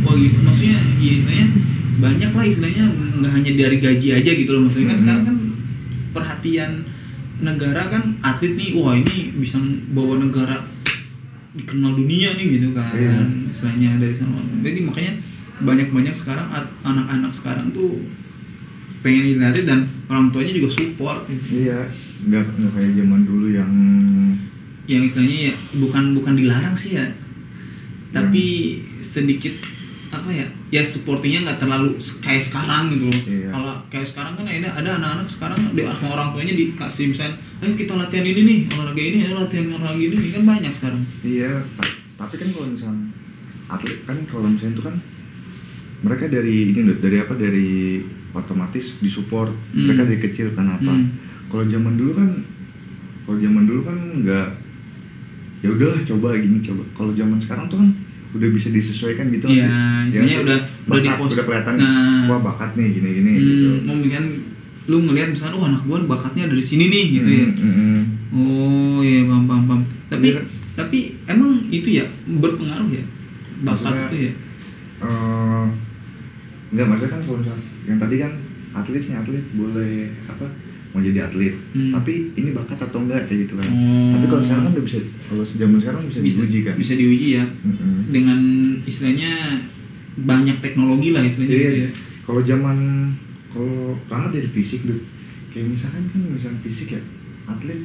Wah 0.00 0.14
gitu. 0.14 0.36
Maksudnya 0.40 0.78
ya 0.96 1.10
istilahnya 1.12 1.46
banyak 1.96 2.30
lah 2.30 2.44
istilahnya 2.44 2.84
nggak 3.18 3.32
hanya 3.32 3.50
dari 3.54 3.76
gaji 3.78 4.08
aja 4.12 4.30
gitu 4.32 4.50
loh. 4.50 4.62
Maksudnya 4.64 4.86
kan 4.86 4.94
Hmm. 4.94 5.02
sekarang 5.02 5.24
kan 5.24 5.36
perhatian 6.12 6.70
negara 7.40 7.90
kan 7.90 8.02
atlet 8.20 8.54
nih 8.54 8.74
wah 8.74 8.94
ini 8.94 9.34
bisa 9.34 9.58
bawa 9.90 10.18
negara 10.18 10.62
dikenal 11.54 11.94
dunia 11.94 12.34
nih 12.34 12.58
gitu 12.58 12.74
kan 12.74 12.90
Iya. 12.92 13.14
istilahnya 13.50 13.98
dari 13.98 14.14
sana 14.14 14.34
jadi 14.60 14.82
makanya 14.82 15.12
banyak 15.54 15.88
banyak 15.90 16.14
sekarang 16.14 16.50
anak-anak 16.82 17.30
sekarang 17.30 17.70
tuh 17.70 18.02
pengen 19.00 19.34
jadi 19.34 19.50
atlet 19.50 19.66
dan 19.66 19.80
orang 20.06 20.30
tuanya 20.30 20.52
juga 20.52 20.68
support 20.68 21.26
gitu. 21.26 21.62
iya 21.62 21.86
nggak 22.24 22.44
nggak 22.58 22.72
kayak 22.72 22.92
zaman 22.96 23.20
dulu 23.22 23.46
yang 23.50 23.72
yang 24.84 25.02
istilahnya 25.02 25.52
ya 25.52 25.54
bukan 25.78 26.12
bukan 26.12 26.34
dilarang 26.34 26.74
sih 26.74 26.96
ya 26.96 27.06
tapi 28.10 28.78
sedikit 28.98 29.54
apa 30.14 30.30
ya 30.30 30.46
ya 30.70 30.82
supportingnya 30.82 31.44
nggak 31.44 31.58
terlalu 31.58 31.92
kayak 32.18 32.40
sekarang 32.40 32.88
gitu 32.88 33.06
loh 33.06 33.20
Iya. 33.24 33.48
kalau 33.50 33.72
kayak 33.88 34.06
sekarang 34.06 34.32
kan 34.34 34.46
ada 34.46 34.68
ada 34.72 34.90
anak-anak 34.94 35.26
sekarang 35.26 35.58
di 35.70 35.82
sama 35.82 36.08
orang 36.12 36.28
tuanya 36.30 36.54
dikasih 36.54 37.04
misalnya 37.06 37.34
ayo 37.58 37.72
kita 37.72 37.92
latihan 37.94 38.22
ini 38.24 38.40
nih 38.42 38.58
olahraga 38.70 39.02
ini 39.02 39.18
ayo 39.20 39.34
latihan 39.36 39.66
olahraga 39.70 39.98
ini 40.00 40.30
kan 40.30 40.42
banyak 40.44 40.72
sekarang 40.72 41.02
iya 41.20 41.52
ta- 41.74 41.94
tapi 42.16 42.34
kan 42.36 42.48
kalau 42.50 42.66
misalnya 42.68 43.04
atlet 43.66 43.98
kan 44.02 44.18
kalau 44.24 44.46
misalnya 44.46 44.72
itu 44.72 44.82
kan 44.82 44.96
mereka 46.00 46.24
dari 46.26 46.54
ini 46.68 46.80
loh 46.82 46.96
dari 46.98 47.16
apa 47.18 47.34
dari 47.34 47.68
otomatis 48.32 48.98
disupport 48.98 49.50
Hmm. 49.70 49.86
mereka 49.86 50.02
dari 50.04 50.20
kecil 50.20 50.46
kan 50.52 50.66
apa 50.70 50.90
Hmm. 50.90 51.06
kalau 51.46 51.64
zaman 51.64 51.94
dulu 51.94 52.12
kan 52.14 52.28
kalau 53.22 53.38
zaman 53.38 53.64
dulu 53.64 53.80
kan 53.82 53.96
nggak 54.20 54.48
ya 55.58 55.68
udahlah 55.70 56.02
coba 56.04 56.36
gini 56.36 56.60
coba 56.60 56.82
kalau 56.92 57.12
zaman 57.12 57.38
sekarang 57.38 57.66
tuh 57.66 57.78
kan 57.78 57.88
udah 58.34 58.48
bisa 58.50 58.68
disesuaikan 58.68 59.30
gitu 59.30 59.46
Iya, 59.46 59.70
sih? 60.02 60.10
istilahnya 60.10 60.32
Ya, 60.32 60.40
udah 60.40 60.58
udah 60.84 61.00
di 61.00 61.10
pos- 61.12 61.32
udah 61.32 61.44
kelihatan 61.44 61.74
Nah. 61.76 62.22
wah 62.26 62.40
bakat 62.44 62.70
nih 62.74 62.88
gini 62.92 63.08
gini 63.14 63.30
gitu 63.36 63.68
hmm, 63.70 63.80
mau 63.84 63.96
kan 64.04 64.24
lu 64.84 64.96
ngelihat 65.00 65.28
misalnya 65.30 65.54
oh 65.54 65.64
anak 65.64 65.82
gua 65.82 65.98
bakatnya 66.04 66.44
dari 66.44 66.60
sini 66.60 66.84
nih 66.86 67.04
gitu 67.14 67.30
ya 67.32 67.46
Hmm, 67.46 67.56
hmm, 67.56 67.72
hmm. 67.72 68.00
oh 68.34 68.98
iya 69.00 69.20
paham 69.24 69.44
paham 69.44 69.62
paham 69.64 69.80
tapi 70.08 70.26
Iya. 70.28 70.40
tapi 70.74 70.98
emang 71.24 71.50
itu 71.68 71.88
ya 71.92 72.04
berpengaruh 72.26 72.90
ya 72.90 73.04
bakat 73.62 73.70
Maksudnya- 73.86 74.08
itu 74.08 74.18
ya 74.20 74.32
Eh, 74.96 75.66
nggak 76.70 76.86
maksudnya 76.86 77.12
kan 77.12 77.20
kalau 77.22 77.38
misalnya 77.38 77.64
yang 77.84 77.98
tadi 77.98 78.16
kan 78.18 78.32
atletnya 78.72 79.16
atlet 79.16 79.44
boleh 79.52 79.94
apa 80.24 80.46
mau 80.94 81.02
jadi 81.02 81.20
atlet 81.20 81.54
Hmm. 81.74 81.90
tapi 81.90 82.12
ini 82.32 82.50
bakat 82.50 82.78
atau 82.78 83.02
enggak 83.02 83.26
kayak 83.26 83.40
gitu 83.44 83.54
kan 83.54 83.66
Oh. 83.66 84.14
tapi 84.14 84.24
kalau 84.24 84.40
sekarang 84.40 84.62
kan 84.62 84.72
udah 84.72 84.84
bisa 84.84 84.98
kalau 85.24 85.42
zaman 85.44 85.76
sekarang 85.76 86.02
bisa, 86.06 86.18
bisa 86.20 86.38
diuji 86.40 86.58
kan 86.62 86.74
bisa 86.76 86.92
diuji 86.94 87.26
ya 87.32 87.44
Mm-mm. 87.44 87.92
dengan 88.08 88.38
istilahnya 88.80 89.32
banyak 90.16 90.56
teknologi 90.60 91.10
lah 91.10 91.20
istilahnya 91.20 91.50
Iya, 91.52 91.58
gitu 91.60 91.74
iya. 91.76 91.82
ya. 91.82 91.90
kalau 92.22 92.40
zaman 92.42 92.76
kalau 93.48 93.78
karena 94.04 94.26
dari 94.30 94.48
fisik 94.48 94.80
tuh 94.82 95.02
kayak 95.50 95.66
misalkan 95.68 96.06
kan 96.08 96.20
misalnya 96.28 96.58
fisik 96.60 96.88
ya 96.90 97.02
atlet 97.44 97.82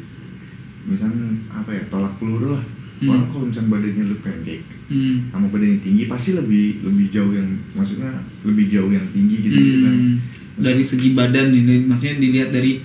misalnya 0.82 1.28
apa 1.52 1.70
ya 1.72 1.84
tolak 1.88 2.14
peluru 2.16 2.54
lah 2.54 2.66
Hmm. 3.00 3.10
orang 3.10 3.26
kalau 3.26 3.46
misalnya 3.48 3.72
badannya 3.72 4.04
lu 4.06 4.18
pendek 4.20 4.60
Hmm. 4.86 5.32
sama 5.32 5.48
badannya 5.48 5.80
tinggi 5.80 6.04
pasti 6.06 6.36
lebih 6.36 6.84
lebih 6.84 7.08
jauh 7.10 7.32
yang 7.32 7.48
maksudnya 7.72 8.12
lebih 8.44 8.66
jauh 8.68 8.92
yang 8.92 9.08
tinggi 9.10 9.36
gitu, 9.42 9.56
gitu 9.56 9.78
kan 9.82 9.96
Hmm. 9.96 10.16
Dari 10.60 10.84
segi 10.84 11.16
badan 11.16 11.56
dari- 11.56 11.88
maksudnya 11.88 12.20
dilihat 12.20 12.52
dari 12.52 12.84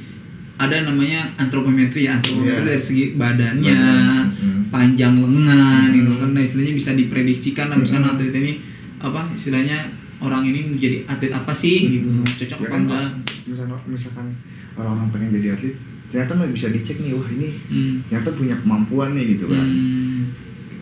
ada 0.64 0.76
namanya 0.84 1.20
antropometri 1.36 2.04
ya, 2.04 2.16
antropometri 2.16 2.56
Iya. 2.56 2.68
dari 2.68 2.82
segi 2.82 3.04
badannya, 3.14 3.74
Badan, 3.74 4.26
hmm. 4.32 4.60
panjang 4.68 5.14
lengan 5.16 5.54
Hmm. 5.84 5.94
gitu 5.94 6.12
kan, 6.16 6.28
nah, 6.30 6.42
istilahnya 6.42 6.74
bisa 6.74 6.90
diprediksikan 6.92 7.66
lah 7.68 7.76
misalnya 7.76 8.08
Hmm. 8.08 8.14
atlet 8.14 8.34
ini 8.34 8.52
apa 8.98 9.20
istilahnya 9.30 9.78
orang 10.18 10.42
ini 10.44 10.60
menjadi 10.70 11.04
atlet 11.04 11.30
apa 11.30 11.52
sih 11.52 11.76
gitu, 11.92 12.08
Hmm. 12.08 12.24
cocok 12.24 12.58
Ya 12.58 12.64
apa 12.64 12.70
kan, 12.70 12.80
enggak? 12.82 13.08
misalkan 13.44 13.78
misalkan 13.86 14.26
orang-orang 14.74 15.08
pengen 15.10 15.30
jadi 15.34 15.48
atlet 15.52 15.76
ternyata 16.06 16.32
nggak 16.32 16.52
bisa 16.52 16.66
dicek 16.70 16.96
nih 16.96 17.12
wah 17.12 17.28
ini 17.28 17.48
Hmm. 17.66 17.94
ternyata 18.04 18.30
punya 18.32 18.54
kemampuan 18.56 19.08
nih 19.12 19.34
gitu 19.34 19.46
kan 19.46 19.60
Hmm. 19.60 20.30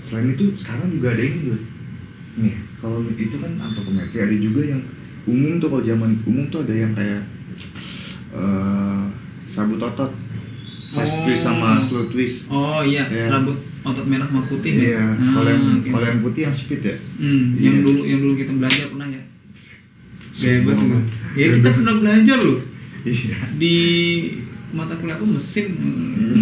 selain 0.02 0.28
itu 0.30 0.44
sekarang 0.54 0.88
juga 0.90 1.08
ada 1.10 1.22
ini 1.22 1.38
juga 1.42 1.58
nih 2.34 2.54
kalau 2.78 2.98
itu 3.08 3.36
kan 3.36 3.52
antropometri 3.58 4.18
ada 4.18 4.36
juga 4.36 4.60
yang 4.66 4.82
umum 5.24 5.56
tuh 5.56 5.68
kalau 5.68 5.82
zaman 5.82 6.10
umum 6.22 6.44
tuh 6.46 6.60
ada 6.62 6.74
yang 6.74 6.92
kayak 6.92 7.22
eh 8.32 9.02
sabut 9.52 9.78
otot 9.78 10.10
fast 10.88 11.14
Oh. 11.14 11.24
twist 11.24 11.42
sama 11.42 11.76
slow 11.78 12.04
twist 12.06 12.44
Oh 12.46 12.80
iya, 12.80 13.04
Iya. 13.06 13.16
serabut 13.18 13.56
otot 13.82 14.04
merah 14.04 14.24
sama 14.24 14.44
putih 14.44 14.72
iya 14.78 14.92
ya. 14.94 15.04
kalau 15.30 15.48
yang 15.48 15.64
oke. 15.74 15.88
kalau 15.88 16.06
yang 16.06 16.20
putih 16.20 16.42
yang 16.44 16.54
speed 16.54 16.82
ya 16.82 16.96
Hmm, 17.16 17.44
Iya. 17.54 17.62
yang 17.62 17.76
dulu 17.80 18.00
yang 18.02 18.20
dulu 18.20 18.34
kita 18.34 18.52
belajar 18.52 18.86
pernah 18.88 19.08
ya. 19.08 19.22
Semua. 20.32 20.72
tuh. 20.72 21.02
Ya 21.32 21.46
kita 21.50 21.68
pernah 21.76 21.94
belajar 21.96 22.38
loh 22.38 22.58
iya 23.02 23.36
di 23.52 23.74
mata 24.70 24.94
kuliah 24.94 25.14
aku 25.14 25.26
mesin. 25.28 25.66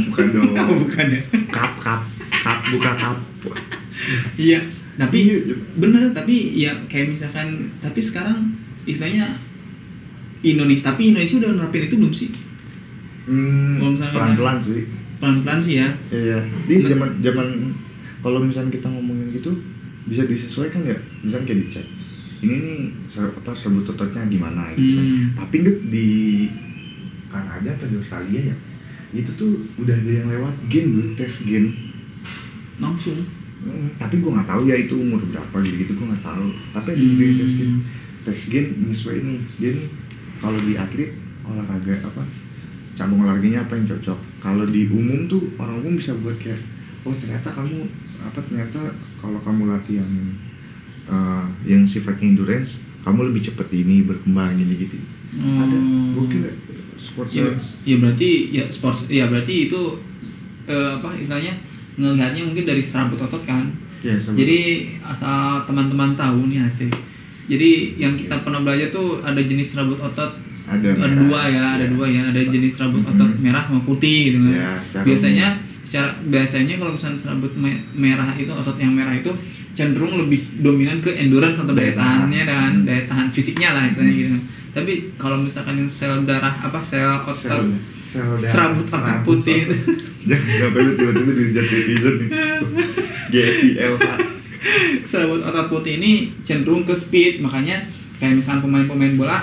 bukan 0.06 0.26
dong 0.36 0.50
Oh, 0.52 0.76
bukan 0.78 1.06
ya. 1.08 1.20
kap 1.48 1.72
kap 1.78 2.02
kap 2.32 2.58
buka 2.68 2.90
kap 2.92 3.16
Iya. 4.34 4.60
Tapi 4.92 5.16
Iya, 5.24 5.36
iya. 5.44 5.56
bener 5.76 6.10
tapi 6.10 6.34
ya 6.54 6.74
kayak 6.84 7.10
misalkan 7.10 7.48
tapi 7.78 7.98
sekarang 7.98 8.50
istilahnya 8.82 9.32
Indonesia 10.40 10.88
tapi 10.88 11.08
Indonesia 11.08 11.38
udah 11.38 11.50
nerapin 11.54 11.84
itu 11.84 11.96
belum 11.96 12.12
sih? 12.12 12.28
Hmm, 13.30 13.78
Kalau 13.78 13.90
misalnya 13.94 14.12
pelan 14.12 14.34
pelan 14.34 14.58
sih 14.58 14.82
Pelan-pelan 15.20 15.60
sih 15.60 15.74
ya. 15.76 15.88
Iya, 16.08 16.38
di 16.64 16.74
Men- 16.80 16.88
zaman 16.88 17.10
zaman 17.20 17.46
kalau 18.20 18.40
misalnya 18.40 18.72
kita 18.72 18.88
ngomongin 18.88 19.28
gitu 19.30 19.52
bisa 20.08 20.24
disesuaikan 20.24 20.80
ya, 20.82 20.96
misalnya 21.20 21.44
kayak 21.46 21.60
dicek. 21.68 21.86
Ini 22.40 22.54
nih 22.56 22.78
otot 23.36 23.52
sebut 23.52 23.84
ototnya 23.84 24.24
gimana 24.26 24.72
gitu 24.72 24.96
kan. 24.96 25.04
Hmm. 25.04 25.24
Tapi 25.36 25.56
Dut, 25.60 25.78
di 25.92 26.06
Kanada 27.28 27.68
atau 27.68 27.86
di 27.86 27.96
Australia 28.00 28.40
ya, 28.48 28.56
itu 29.12 29.30
tuh 29.36 29.50
udah 29.76 29.92
ada 29.92 30.12
yang 30.24 30.28
lewat 30.32 30.54
gen 30.72 30.86
dulu 30.96 31.08
tes 31.14 31.44
gen. 31.44 31.68
Langsung. 32.80 33.20
Hmm, 33.60 33.92
tapi 34.00 34.24
gua 34.24 34.40
nggak 34.40 34.48
tahu 34.48 34.62
ya 34.72 34.76
itu 34.80 34.94
umur 34.96 35.20
berapa 35.20 35.56
gitu 35.60 35.76
gitu 35.84 35.92
gua 36.00 36.16
nggak 36.16 36.24
tahu. 36.24 36.46
Tapi 36.72 36.88
ada 36.96 37.02
juga 37.04 37.22
yang 37.22 37.36
tes 37.36 37.52
gen, 37.60 37.68
Hmm. 37.68 37.80
tes 38.24 38.40
gen 38.48 38.66
menyesuaikan 38.80 39.24
nih. 39.28 39.40
Dia 39.60 39.70
nih 39.76 39.88
kalau 40.40 40.58
di 40.64 40.74
atlet 40.80 41.12
olahraga 41.44 41.94
apa 42.08 42.22
cabang 43.00 43.24
olahraganya 43.24 43.64
apa 43.64 43.72
yang 43.74 43.88
cocok. 43.88 44.18
Kalau 44.38 44.64
di 44.66 44.84
umum 44.86 45.24
tuh 45.24 45.56
orang 45.56 45.80
umum 45.80 45.96
bisa 45.96 46.12
buat 46.14 46.36
kayak 46.36 46.60
oh 47.00 47.16
ternyata 47.16 47.48
kamu 47.48 47.88
apa 48.20 48.38
ternyata 48.42 48.80
kalau 49.16 49.40
kamu 49.40 49.62
latihan 49.66 50.10
eh, 51.06 51.44
yang 51.64 51.82
sifatnya 51.82 52.28
endurance 52.30 52.76
kamu 53.00 53.32
lebih 53.32 53.48
cepet 53.48 53.68
ini 53.74 54.04
berkembang 54.04 54.52
gini 54.54 54.76
gitu. 54.78 55.00
Ada 55.32 55.72
Hmm. 55.72 56.12
gokil 56.12 56.42
ya 56.42 56.52
sports 57.00 57.32
Ya, 57.32 57.48
science. 57.48 57.66
ya 57.82 57.96
berarti 57.96 58.30
ya 58.50 58.64
sports 58.68 59.08
ya 59.08 59.24
berarti 59.26 59.54
itu 59.66 59.80
eh, 60.66 60.90
apa 60.92 61.16
istilahnya 61.16 61.56
ngelihatnya 61.96 62.42
mungkin 62.44 62.64
dari 62.64 62.82
serabut 62.82 63.16
otot 63.16 63.40
kan. 63.42 63.64
Ya. 64.00 64.16
Jadi 64.16 64.60
asal 65.00 65.64
teman-teman 65.64 66.12
tahu 66.14 66.46
nih 66.46 66.60
asik. 66.62 66.92
Jadi 67.46 67.96
yang 67.96 68.14
kita 68.14 68.40
pernah 68.40 68.60
belajar 68.60 68.88
tuh 68.88 69.20
ada 69.20 69.38
jenis 69.38 69.74
rambut 69.74 69.98
otot 69.98 70.30
ada 70.70 70.88
ada 70.94 71.16
dua 71.18 71.40
ya, 71.46 71.64
ada 71.74 71.86
dua 71.86 72.06
ya, 72.06 72.22
ada 72.24 72.40
jenis 72.40 72.74
rambut 72.76 73.02
Mhm. 73.02 73.10
otot 73.10 73.30
merah 73.36 73.60
sama 73.60 73.80
putih 73.80 74.18
gitu 74.30 74.38
kan. 74.40 74.54
Ya, 74.54 74.70
biasanya 75.02 75.46
secara 75.82 76.08
biasanya 76.22 76.74
kalau 76.76 76.94
misalnya 76.94 77.18
rambut 77.26 77.52
me- 77.54 77.82
merah 77.92 78.30
itu 78.34 78.48
otot 78.48 78.76
yang 78.76 78.92
merah 78.92 79.10
itu 79.10 79.34
cenderung 79.72 80.14
lebih 80.16 80.38
dominan 80.60 80.98
ke 80.98 81.10
endurance 81.12 81.58
atau 81.58 81.72
daya 81.72 81.90
Daya 81.90 81.96
tahan. 81.96 82.16
tahannya 82.20 82.42
dan 82.44 82.70
Hmm. 82.72 82.84
daya 82.84 83.02
tahan 83.04 83.26
fisiknya 83.28 83.68
lah 83.72 83.82
istilahnya 83.84 84.12
Hmm. 84.12 84.22
gitu. 84.22 84.38
Tapi 84.70 84.92
kalau 85.16 85.36
misalkan 85.36 85.74
yang 85.76 85.90
sel 85.90 86.22
darah 86.22 86.54
apa 86.54 86.78
sel 86.80 87.02
otot 87.20 87.66
sel 88.06 88.30
serabut 88.36 88.86
otot 88.86 89.02
Serabut 89.02 89.22
putih 89.24 89.56
itu 89.64 89.76
jangan 90.28 90.46
sampai 90.60 90.80
lu 90.80 90.92
tiba-tiba 90.92 91.32
dihujat 91.32 91.64
netizen 91.64 92.14
nih 92.16 92.28
GFIL 93.32 93.92
serabut 95.02 95.40
otot 95.40 95.66
putih 95.68 95.96
ini 95.96 96.12
cenderung 96.42 96.82
ke 96.82 96.92
speed 96.92 97.40
makanya 97.40 97.86
kayak 98.18 98.36
misalnya 98.36 98.60
pemain-pemain 98.60 99.14
bola 99.16 99.38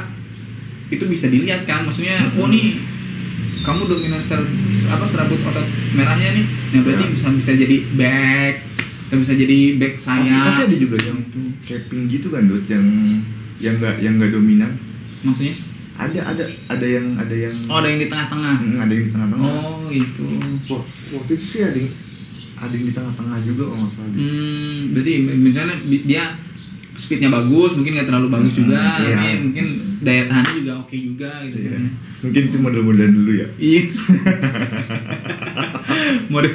itu 0.87 1.03
bisa 1.03 1.27
dilihat 1.27 1.63
kan 1.63 1.83
maksudnya 1.83 2.15
Hmm. 2.25 2.37
oh 2.37 2.47
nih 2.47 2.79
kamu 3.59 3.81
dominan 3.85 4.21
sel 4.21 4.39
apa 4.87 5.03
serabut 5.03 5.39
otot 5.41 5.65
merahnya 5.91 6.31
nih. 6.33 6.45
Nah 6.71 6.79
berarti 6.81 7.03
Ya. 7.03 7.11
bisa 7.11 7.27
bisa 7.29 7.51
jadi 7.53 7.77
back 7.91 8.53
atau 9.07 9.17
bisa 9.19 9.33
jadi 9.33 9.57
back 9.75 9.95
sayap 9.95 10.45
pasti 10.47 10.63
ada 10.65 10.77
juga 10.77 10.97
yang 11.01 11.19
capping 11.61 12.07
gitu 12.07 12.27
kan 12.27 12.43
Dut 12.43 12.63
yang 12.65 12.85
yang 13.57 13.75
nggak 13.75 13.99
yang 13.99 14.15
nggak 14.15 14.31
dominan. 14.31 14.71
Maksudnya? 15.19 15.55
Ada 15.97 16.19
ada 16.29 16.43
ada 16.69 16.85
yang 16.85 17.17
ada 17.17 17.33
yang 17.33 17.55
oh 17.65 17.75
ada 17.75 17.87
yang 17.89 17.97
di 17.97 18.07
tengah-tengah. 18.07 18.55
Hmm, 18.55 18.77
ada 18.77 18.91
yang 18.93 19.03
di 19.03 19.11
tengah-tengah. 19.11 19.49
Oh 19.49 19.87
itu 19.89 20.25
Wah, 20.69 20.83
waktu 21.11 21.31
itu 21.33 21.45
sih 21.47 21.61
ada 21.61 21.75
yang 21.75 21.91
ada 22.55 22.71
yang 22.71 22.85
di 22.85 22.93
tengah-tengah 22.93 23.37
juga 23.43 23.63
kalau 23.65 23.77
nggak 23.81 23.93
salah 23.93 24.11
hmm 24.13 24.79
berarti 24.89 25.11
misalnya 25.35 25.75
dia 25.83 26.23
speednya 27.07 27.31
bagus 27.31 27.71
mungkin 27.71 27.95
nggak 27.95 28.05
terlalu 28.05 28.27
bagus 28.29 28.51
Hmm, 28.51 28.59
juga 28.59 28.79
iya. 28.99 29.39
mungkin 29.39 29.65
daya 29.97 30.23
tahannya 30.27 30.53
juga 30.57 30.73
oke 30.77 30.91
juga 30.93 31.31
gitu 31.47 31.57
Iya. 31.57 31.69
kan. 31.71 31.83
mungkin 32.19 32.41
itu 32.43 32.57
model-model 32.59 33.07
dulu 33.09 33.31
ya 33.33 33.47
Iya. 33.57 33.81
Mode. 36.27 36.51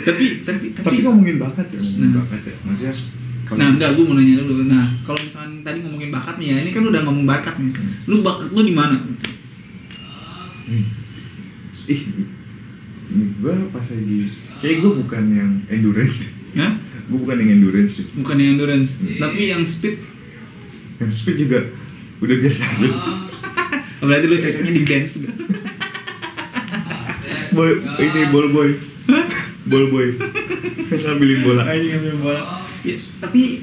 Tapi 0.00 0.24
tapi 0.42 0.64
tapi. 0.70 0.86
tapi 0.86 0.96
ngomongin 1.02 1.36
bakat 1.36 1.66
ya 1.68 1.78
ngomongin 1.78 2.08
Nah. 2.08 2.22
bakat 2.22 2.40
ya 2.44 2.54
maksudnya 2.62 2.94
Nah, 3.52 3.68
enggak, 3.68 3.92
gue 3.92 4.04
mau 4.08 4.16
nanya 4.16 4.40
dulu. 4.40 4.64
Nah, 4.64 4.96
kalau 5.04 5.20
misalkan 5.20 5.60
tadi 5.60 5.84
ngomongin 5.84 6.08
bakat 6.08 6.40
nih 6.40 6.48
ya, 6.48 6.64
ini 6.64 6.72
kan 6.72 6.88
udah 6.88 7.04
ngomong 7.04 7.28
bakat 7.28 7.60
nih. 7.60 7.68
Lu 8.08 8.24
bakat 8.24 8.48
lu 8.48 8.64
di 8.64 8.72
mana? 8.72 8.96
Hmm. 10.62 10.84
ih 11.84 12.00
gue 13.12 13.54
pas 13.68 13.84
lagi 13.84 14.18
kayak 14.56 14.76
gue 14.78 14.92
bukan 15.04 15.22
yang 15.28 15.50
endurance 15.68 16.24
Hah? 16.54 16.72
Gue 17.02 17.18
bukan 17.18 17.36
yang 17.36 17.50
endurance 17.52 17.92
sih 17.94 18.06
Bukan 18.12 18.36
yang 18.36 18.50
endurance, 18.52 18.90
tapi 19.16 19.42
yang 19.48 19.62
speed. 19.62 19.96
yang 20.96 21.10
speed 21.10 21.36
juga 21.40 21.60
udah 22.18 22.36
biasa 22.38 22.62
aja 22.64 22.88
Oh, 23.98 24.06
berarti 24.08 24.26
lu 24.26 24.36
cocoknya 24.36 24.72
di 24.72 24.82
dance 24.82 25.10
juga. 25.14 25.30
boy 27.52 27.70
ini 27.98 28.20
ball 28.28 28.48
boy 28.48 28.70
ball 29.64 29.86
boy 29.88 30.06
ngambilin 31.02 31.40
bola 31.42 31.62
Anjing 31.64 31.90
ngambil 31.92 32.14
bola. 32.18 32.42
Ya, 32.82 32.96
tapi 33.18 33.62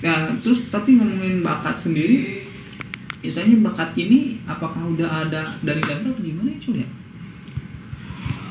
ya, 0.00 0.32
terus 0.36 0.64
tapi 0.68 0.96
ngomongin 0.96 1.40
bakat 1.40 1.76
sendiri 1.76 2.46
istilahnya 3.20 3.60
bakat 3.62 3.92
ini 3.94 4.40
apakah 4.44 4.84
udah 4.86 5.24
ada 5.24 5.56
dari 5.58 5.80
dahulu 5.80 6.12
atau 6.12 6.22
gimana 6.22 6.48
ya 6.50 6.58
cuy 6.58 6.76
ya? 6.78 6.88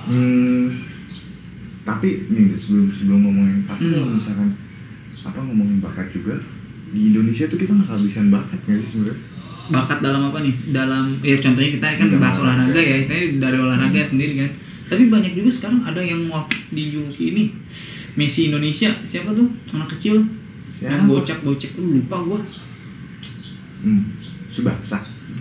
hmm, 0.03 0.65
tapi 1.83 2.09
nih 2.27 2.55
sebelum 2.55 2.87
sebelum 2.89 3.19
ngomongin 3.21 3.59
tapi 3.63 3.81
Hmm. 3.83 3.93
kalau 3.93 4.09
misalkan 4.15 4.49
apa 5.23 5.39
ngomongin 5.39 5.77
bakat 5.79 6.07
juga 6.09 6.35
di 6.89 7.09
Indonesia 7.09 7.45
tuh 7.45 7.57
kita 7.57 7.71
nggak 7.71 7.87
kehabisan 7.87 8.27
bakat 8.29 8.59
nggak 8.61 8.79
sih 8.79 8.89
sebenarnya 8.91 9.19
Bakat 9.63 10.03
dalam 10.03 10.27
apa 10.27 10.43
nih? 10.43 10.51
Dalam 10.69 11.23
ya 11.23 11.39
contohnya 11.39 11.71
kita 11.71 11.87
kan 11.95 12.07
Dalam 12.09 12.19
bahas 12.19 12.35
olahraga 12.35 12.67
olahraga. 12.67 12.83
ya, 12.83 12.97
kita 12.99 13.15
dari 13.39 13.57
olahraga 13.57 14.01
sendiri 14.05 14.33
kan. 14.35 14.51
Tapi 14.85 15.03
banyak 15.07 15.31
juga 15.33 15.49
sekarang 15.49 15.79
ada 15.81 16.03
yang 16.03 16.19
mau 16.21 16.43
dijuluki 16.69 17.31
ini 17.31 17.43
Messi 18.13 18.51
Indonesia 18.51 18.91
siapa 19.01 19.31
tuh 19.31 19.47
anak 19.71 19.87
kecil 19.95 20.19
yang 20.77 20.99
Siapa? 20.99 21.07
bocak-bocak 21.07 21.71
lu 21.73 21.95
lupa 21.97 22.17
gua 22.21 22.39
hmm, 23.81 24.03
subasa 24.51 24.99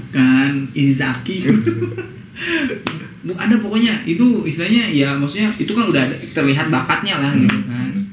kan 0.09 0.71
Izaki 0.73 1.43
ada 3.23 3.55
pokoknya 3.63 4.03
itu 4.03 4.43
istilahnya 4.43 4.91
ya 4.91 5.15
maksudnya 5.15 5.55
itu 5.55 5.71
kan 5.71 5.87
udah 5.87 6.03
ada, 6.11 6.17
terlihat 6.19 6.67
bakatnya 6.75 7.23
lah 7.23 7.33
gitu 7.39 7.59
kan 7.71 7.91
Hmm. 7.93 8.09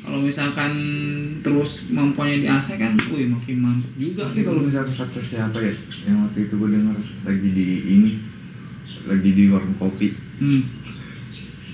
kalau 0.00 0.20
misalkan 0.20 0.72
terus 1.40 1.88
mampuannya 1.88 2.44
diasah 2.44 2.76
kan 2.76 2.92
wih 3.08 3.28
makin 3.28 3.56
mantap 3.60 3.92
juga 3.96 4.28
tapi 4.28 4.40
gitu. 4.40 4.48
kalau 4.52 4.60
misalkan 4.64 4.94
kata 4.96 5.20
siapa 5.20 5.58
ya 5.60 5.72
yang 6.08 6.28
waktu 6.28 6.48
itu 6.48 6.54
gue 6.60 6.68
dengar 6.72 6.96
lagi 7.24 7.48
di 7.52 7.66
ini 7.88 8.10
lagi 9.04 9.30
di 9.32 9.44
warung 9.52 9.76
kopi 9.76 10.12
hmm. 10.40 10.62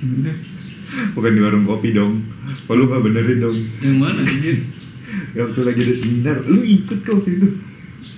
bukan 1.14 1.32
di 1.34 1.40
warung 1.42 1.66
kopi 1.66 1.94
dong 1.94 2.22
kalau 2.66 2.82
lu 2.82 2.84
nggak 2.90 3.02
benerin 3.06 3.38
dong 3.38 3.58
yang 3.82 3.98
mana 3.98 4.22
anjir 4.26 4.66
waktu 5.38 5.60
lagi 5.62 5.80
ada 5.86 5.94
seminar 5.94 6.36
lu 6.46 6.60
ikut 6.62 6.98
ke 7.02 7.10
waktu 7.10 7.30
itu 7.38 7.48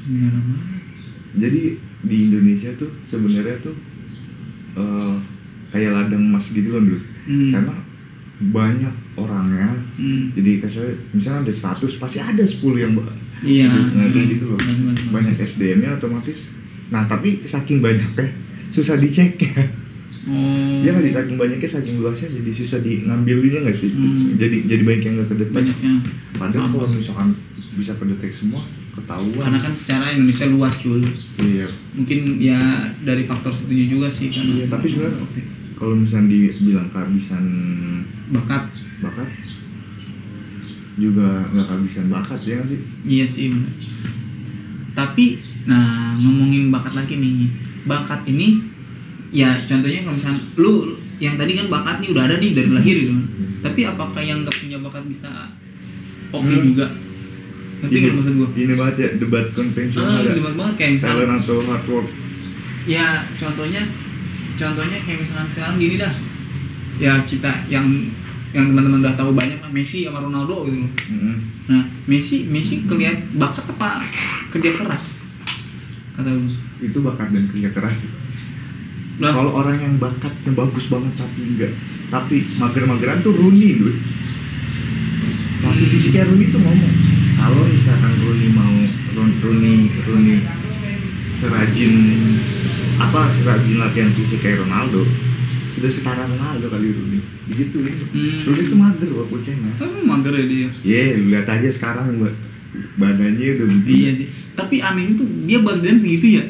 mana? 0.08 0.40
jadi 1.36 1.62
di 2.02 2.16
Indonesia 2.28 2.70
tuh 2.76 2.92
sebenarnya 3.08 3.60
tuh 3.64 3.76
eh, 4.76 5.14
kayak 5.72 5.90
ladang 5.96 6.22
emas 6.28 6.46
gitu 6.52 6.68
loh 6.76 6.82
dulu. 6.82 7.00
Hmm. 7.22 7.54
karena 7.54 7.74
banyak 8.42 8.94
orangnya. 9.14 9.70
Hmm. 9.94 10.34
jadi 10.34 10.66
kayak 10.66 11.14
misalnya 11.14 11.40
ada 11.46 11.52
100 11.78 12.00
pasti 12.02 12.18
ada 12.18 12.42
10 12.42 12.58
yang 12.82 12.92
iya. 13.46 13.70
Nah, 13.70 14.08
kayak 14.10 14.26
gitu 14.38 14.44
loh. 14.54 14.58
Banyak, 15.14 15.38
SDM-nya 15.38 15.98
otomatis. 16.02 16.50
Nah 16.90 17.06
tapi 17.06 17.46
saking 17.46 17.78
banyaknya 17.78 18.34
susah 18.74 18.98
dicek. 18.98 19.38
Oh. 20.22 20.78
Ya 20.86 20.94
nggak 20.94 21.02
sih 21.02 21.14
saking 21.18 21.34
banyaknya 21.34 21.66
saking 21.66 21.96
luasnya 21.98 22.30
jadi 22.30 22.50
susah 22.54 22.78
di 22.78 23.02
ngambilinnya 23.06 23.66
nggak 23.66 23.78
sih? 23.78 23.90
Hmm. 23.90 24.38
jadi 24.38 24.56
jadi 24.70 24.82
banyak 24.86 25.02
yang 25.02 25.14
nggak 25.18 25.30
kedetek. 25.34 25.64
Padahal 26.38 26.66
kalau 26.70 26.86
misalkan 26.94 27.28
bisa 27.74 27.92
kedetek 27.98 28.30
semua 28.30 28.62
ketahuan 28.92 29.40
karena 29.40 29.58
kan 29.58 29.72
secara 29.72 30.12
Indonesia 30.12 30.46
luas 30.46 30.74
cuy 30.76 31.00
iya 31.40 31.66
mungkin 31.92 32.18
ya 32.36 32.60
dari 33.00 33.24
faktor 33.24 33.50
setuju 33.50 33.84
juga 33.88 34.08
sih 34.08 34.28
kan 34.28 34.44
Iya, 34.44 34.66
tapi 34.68 34.86
sebenarnya 34.86 35.24
kalau 35.74 35.94
misalnya 35.96 36.28
dibilang 36.30 36.88
kehabisan 36.88 37.44
bakat 38.30 38.64
bakat 39.00 39.28
juga 40.94 41.48
nggak 41.48 41.66
kehabisan 41.66 42.06
bakat 42.06 42.40
ya 42.44 42.60
sih 42.62 42.80
Iya 43.02 43.24
sih 43.26 43.48
bener. 43.48 43.72
Tapi 44.92 45.40
nah 45.64 46.12
ngomongin 46.14 46.68
bakat 46.68 46.92
lagi 46.92 47.16
nih. 47.16 47.48
Bakat 47.82 48.28
ini 48.28 48.60
ya 49.32 49.64
contohnya 49.64 50.04
kalau 50.04 50.14
misalnya 50.14 50.40
lu 50.54 50.72
yang 51.16 51.40
tadi 51.40 51.56
kan 51.56 51.66
bakat 51.66 51.96
nih 51.98 52.08
udah 52.12 52.22
ada 52.28 52.36
nih 52.36 52.52
dari 52.52 52.68
lahir 52.68 52.94
gitu 52.94 53.12
kan. 53.16 53.24
Tapi 53.64 53.80
apakah 53.88 54.20
yang 54.20 54.44
nggak 54.44 54.52
punya 54.54 54.78
bakat 54.78 55.02
bisa 55.08 55.30
oke 56.28 56.44
Hmm. 56.44 56.62
juga? 56.70 56.86
Ngerti 57.82 57.96
nggak 57.98 58.14
maksud 58.14 58.34
gua? 58.38 58.48
ini 58.54 58.72
banget 58.78 58.94
ya 58.96 59.08
debat 59.18 59.44
Ah, 59.46 59.54
konvensional 59.58 60.18
ya 60.22 60.32
debat 60.38 60.54
banget 60.54 60.74
kayak 60.78 60.92
misalnya 60.96 61.14
talent 61.18 61.42
atau 61.42 61.56
hard 61.66 61.84
work 61.90 62.08
ya 62.82 63.06
contohnya 63.38 63.82
contohnya 64.58 64.98
kayak 65.02 65.18
misalnya 65.22 65.50
sekarang 65.50 65.76
gini 65.78 65.96
dah. 65.98 66.14
Ya 67.00 67.18
kita 67.24 67.66
yang 67.66 67.88
yang 68.52 68.68
teman-teman 68.68 69.00
udah 69.00 69.16
tahu 69.16 69.32
banyak 69.32 69.58
lah 69.64 69.70
Messi 69.72 70.04
sama 70.04 70.20
Ronaldo 70.20 70.68
gitu 70.68 70.84
loh. 70.84 70.90
Mm-mm. 71.08 71.36
Nah, 71.72 71.82
Messi 72.04 72.44
Messi 72.46 72.84
kelihatan 72.84 73.32
bakat 73.40 73.64
apa 73.64 74.04
kerja 74.52 74.76
keras? 74.76 75.24
Kata 76.12 76.28
lu. 76.28 76.44
itu 76.82 76.98
bakat 77.00 77.32
dan 77.32 77.48
kerja 77.48 77.72
keras 77.72 77.96
Lah, 79.16 79.32
kalau 79.32 79.54
orang 79.54 79.80
yang 79.80 79.94
bakatnya 79.96 80.52
bagus 80.52 80.92
banget 80.92 81.14
tapi 81.16 81.40
enggak 81.40 81.72
tapi 82.12 82.44
mager-mageran 82.60 83.24
tuh 83.24 83.32
Rooney 83.32 83.80
dude 83.80 83.96
tapi 85.64 85.82
fisiknya 85.88 86.28
Rooney 86.28 86.52
tuh 86.52 86.60
ngomong 86.60 86.94
kalau 87.42 87.66
misalkan 87.66 88.12
Rooney 88.18 88.48
mau 88.50 88.70
Rooney 89.42 89.74
Rooney 90.00 90.36
serajin 91.36 91.94
apa 92.96 93.20
serajin 93.34 93.76
latihan 93.76 94.10
fisik 94.10 94.38
kayak 94.38 94.62
Ronaldo 94.62 95.02
sudah 95.72 95.90
setara 95.90 96.22
Ronaldo 96.24 96.70
kali 96.70 96.88
Rooney 96.88 97.20
begitu 97.44 97.82
ya 97.82 97.92
Hmm. 98.12 98.46
Rooney 98.46 98.64
tuh 98.64 98.78
mager 98.78 99.08
loh 99.08 99.26
bocahnya 99.26 99.70
tapi 99.74 100.04
mager 100.04 100.32
ya 100.32 100.44
dia. 100.44 100.68
Ye, 100.82 101.02
lu 101.16 101.24
lihat 101.28 101.48
aja 101.48 101.68
sekarang 101.68 102.20
ba- 102.20 102.38
badannya 102.94 103.46
udah 103.54 103.66
begini. 103.68 103.88
Iya 103.98 104.10
sih. 104.14 104.26
Tapi 104.52 104.80
aneh 104.80 105.10
itu 105.10 105.24
dia 105.42 105.58
badan 105.60 105.96
segitu 105.96 106.26
ya. 106.30 106.44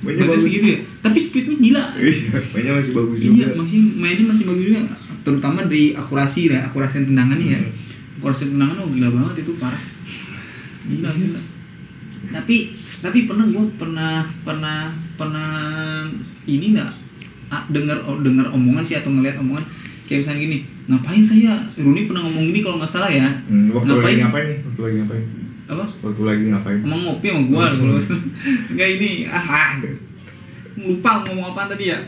Banyak 0.00 0.18
badan 0.20 0.30
bagus. 0.32 0.44
segitu 0.44 0.66
ya. 0.68 0.78
Tapi 1.00 1.18
speednya 1.18 1.56
gila. 1.56 1.82
Iya, 1.96 2.38
banyak 2.44 2.72
masih 2.76 2.92
bagus 2.92 3.18
juga. 3.18 3.32
Iya, 3.32 3.46
masih 3.54 3.78
mainnya 3.94 4.24
masih 4.26 4.44
bagus 4.44 4.64
juga. 4.64 4.80
Terutama 5.22 5.58
dari 5.64 5.90
akurasi 5.92 6.40
ya, 6.46 6.66
akurasi 6.66 7.02
tendangannya 7.04 7.46
ya. 7.48 7.60
Hmm. 7.62 8.18
Akurasi 8.18 8.42
tendangan 8.48 8.76
oh 8.78 8.88
gila 8.88 9.08
banget 9.12 9.34
itu 9.42 9.52
parah. 9.56 9.82
Gila 10.86 11.10
gila. 11.12 11.40
Tapi 12.32 12.56
tapi 13.02 13.18
pernah 13.28 13.46
gue 13.46 13.64
pernah 13.76 14.24
pernah 14.42 14.90
pernah 15.18 15.48
ini 16.46 16.72
nggak? 16.74 16.90
Ah, 17.46 17.62
dengar 17.70 18.02
dengar 18.22 18.50
omongan 18.50 18.82
sih 18.82 18.98
atau 18.98 19.10
ngeliat 19.14 19.38
omongan. 19.38 19.62
Kayak 20.06 20.22
misalnya 20.22 20.40
gini 20.46 20.58
ngapain 20.86 21.22
saya? 21.22 21.52
Rooney 21.74 22.06
pernah 22.06 22.22
ngomong 22.30 22.50
gini 22.50 22.60
kalau 22.62 22.78
nggak 22.78 22.90
salah 22.90 23.10
ya. 23.10 23.26
Hmm, 23.50 23.74
waktu 23.74 23.90
Ngapain? 23.90 24.06
lagi 24.06 24.22
ngapain? 24.22 24.48
Waktu 24.62 24.80
lagi 24.82 24.96
ngapain? 25.02 25.24
apa? 25.66 25.82
Waktu 25.98 26.22
lagi 26.22 26.44
ngapain? 26.54 26.78
emang 26.86 27.00
ngopi 27.02 27.26
sama 27.26 27.42
gua 27.50 27.64
kalau 27.74 27.98
kayak 28.78 28.92
ini 29.02 29.10
ah, 29.26 29.42
ah. 29.42 29.70
Lupa 30.78 31.26
ngomong 31.26 31.50
apa 31.54 31.74
tadi 31.74 31.90
ya. 31.90 31.98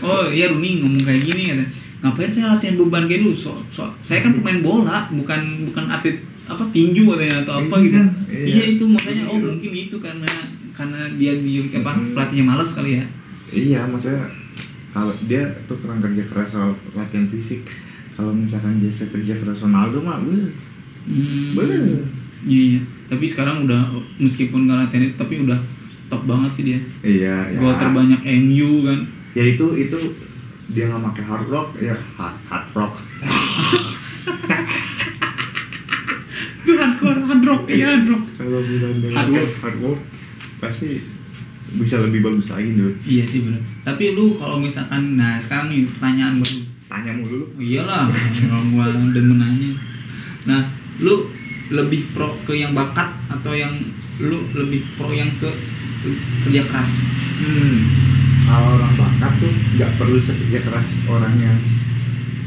Oh 0.00 0.32
iya 0.32 0.48
Runi 0.48 0.80
ngomong 0.80 1.04
kayak 1.04 1.22
gini 1.28 1.52
kan 1.52 1.60
ngapain 2.00 2.30
saya 2.32 2.56
latihan 2.56 2.76
beban 2.80 3.04
kayak 3.04 3.24
dulu? 3.24 3.36
So, 3.36 3.60
so 3.68 3.88
saya 4.00 4.24
kan 4.24 4.32
pemain 4.36 4.64
bola 4.64 5.08
bukan 5.12 5.68
bukan 5.68 5.84
atlet 5.90 6.16
apa 6.46 6.62
tinju 6.70 7.02
katanya 7.06 7.42
atau 7.42 7.54
apa 7.58 7.74
gitu 7.80 7.96
kan, 7.96 8.08
iya. 8.26 8.44
iya. 8.46 8.64
itu 8.72 8.84
makanya 8.86 9.22
oh 9.26 9.36
mungkin 9.36 9.72
itu 9.72 9.96
karena 9.98 10.30
karena 10.70 11.00
dia 11.12 11.32
dijuluki 11.34 11.76
apa 11.76 11.90
Mhm. 11.92 12.14
pelatihnya 12.14 12.44
males 12.44 12.70
kali 12.72 12.92
ya 12.96 13.04
Iya, 13.46 13.80
maksudnya 13.86 14.26
kalau 14.90 15.14
dia 15.22 15.42
tuh 15.66 15.78
kurang 15.78 16.02
kerja 16.02 16.22
keras 16.24 16.50
soal 16.50 16.74
latihan 16.92 17.26
fisik. 17.28 17.62
Kalau 18.12 18.32
misalkan 18.32 18.80
dia 18.80 18.90
kerja 18.90 19.34
keras 19.36 19.60
Ronaldo 19.60 20.00
mah, 20.00 20.18
beuh, 20.18 20.50
hmm. 21.04 21.54
beuh. 21.54 22.02
iya, 22.42 22.62
iya 22.72 22.80
tapi 23.06 23.22
sekarang 23.22 23.62
udah 23.62 23.86
meskipun 24.18 24.66
nggak 24.66 24.78
latihan 24.82 25.06
itu 25.06 25.14
tapi 25.14 25.34
udah 25.40 25.58
top 26.06 26.26
banget 26.26 26.50
sih 26.50 26.64
dia 26.64 26.78
Iya, 27.00 27.54
ya. 27.54 27.56
gol 27.56 27.74
terbanyak 27.76 28.18
MU 28.42 28.82
kan 28.82 28.98
Ya 29.30 29.44
itu 29.46 29.66
itu 29.76 29.98
dia 30.66 30.90
nggak 30.90 31.02
pakai 31.12 31.22
hard 31.22 31.46
rock, 31.46 31.68
ya 31.78 31.94
hard, 32.16 32.34
hard 32.44 32.66
rock. 32.72 32.92
itu 36.66 36.72
hardcore 36.74 37.22
hard 37.22 37.42
rock 37.46 37.62
iya 37.70 37.94
hard 37.94 38.06
rock 38.10 38.24
Kalau 38.34 38.58
misalnya 38.58 39.08
Hard 39.14 39.30
work. 39.30 39.52
hard 39.62 39.76
work 39.78 40.00
pasti 40.58 40.90
bisa 41.78 41.98
lebih 41.98 42.22
bagus 42.22 42.46
lagi 42.46 42.78
dulu. 42.78 42.94
Iya 43.02 43.24
sih 43.26 43.42
benar. 43.42 43.58
Tapi 43.82 44.14
lu 44.14 44.38
kalau 44.38 44.58
misalkan 44.58 45.18
nah 45.18 45.34
sekarang 45.38 45.70
nih 45.70 45.86
pertanyaan 45.90 46.38
baru. 46.38 46.58
Tanya 46.86 47.12
mulu 47.18 47.34
lu. 47.42 47.46
Oh 47.50 47.62
iyalah, 47.62 48.06
orang 48.06 48.66
gua 48.70 48.86
demen 49.10 49.42
aja. 49.42 49.70
Nah, 50.46 50.62
lu 51.02 51.26
lebih 51.74 52.14
pro 52.14 52.38
ke 52.46 52.54
yang 52.54 52.70
bakat 52.70 53.10
atau 53.26 53.50
yang 53.50 53.74
lu 54.22 54.46
lebih 54.54 54.86
pro 54.94 55.10
yang 55.10 55.26
ke 55.42 55.50
kerja 56.46 56.62
keras? 56.62 56.90
Hmm. 57.42 57.76
Kalau 58.46 58.78
orang 58.78 58.94
bakat 58.94 59.32
tuh 59.42 59.52
nggak 59.74 59.90
perlu 59.98 60.18
sekerja 60.22 60.62
keras 60.62 60.86
orang 61.10 61.34
yang 61.36 61.58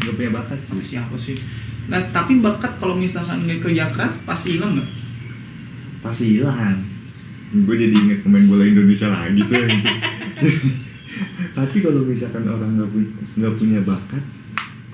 nggak 0.09 0.17
punya 0.17 0.31
bakat 0.33 0.57
sih. 0.59 0.97
siapa 0.97 1.15
sih? 1.15 1.37
Nah, 1.85 2.01
tapi 2.09 2.37
bakat 2.37 2.77
kalau 2.77 2.93
misalkan 2.93 3.37
nggak 3.39 3.61
kerja 3.61 3.89
keras 3.89 4.17
pasti 4.25 4.57
hilang 4.57 4.73
nggak? 4.73 4.89
Pasti 6.01 6.37
hilang. 6.37 6.77
Gue 7.49 7.75
jadi 7.75 7.93
inget 7.93 8.19
pemain 8.21 8.45
bola 8.45 8.61
Indonesia 8.61 9.09
lagi 9.09 9.41
tuh. 9.41 9.53
yang 9.53 9.69
itu. 9.69 9.93
Tapi 11.57 11.77
kalau 11.81 12.05
misalkan 12.05 12.45
orang 12.45 12.77
nggak 12.77 12.89
punya 12.89 13.09
nggak 13.35 13.53
punya 13.57 13.79
bakat, 13.81 14.23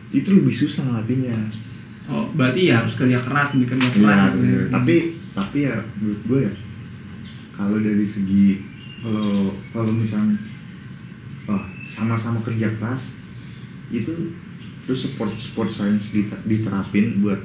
itu 0.09 0.29
lebih 0.31 0.55
susah 0.55 0.83
ngelatihnya. 0.83 1.35
Oh, 2.05 2.29
berarti 2.31 2.69
ya 2.69 2.79
harus 2.79 2.95
kerja 2.95 3.17
keras, 3.17 3.51
lebih 3.53 3.75
kerja 3.75 3.89
Iya, 3.89 3.97
keras. 3.97 4.31
ya. 4.31 4.45
iya. 4.45 4.63
tapi 4.69 4.95
tapi 5.33 5.57
ya 5.65 5.75
menurut 5.97 6.21
gue 6.23 6.39
ya 6.45 6.53
kalau 7.51 7.77
dari 7.77 8.05
segi 8.05 8.61
kalau 9.01 9.51
kalau 9.73 9.91
misalnya 9.91 10.37
oh, 11.45 11.63
sama-sama 11.89 12.39
kerja 12.39 12.69
keras 12.77 13.17
itu 13.89 14.13
terus 14.85 15.01
sport 15.03 15.33
sport 15.35 15.67
science 15.67 16.09
diter- 16.09 16.41
diterapin 16.43 17.19
buat 17.19 17.41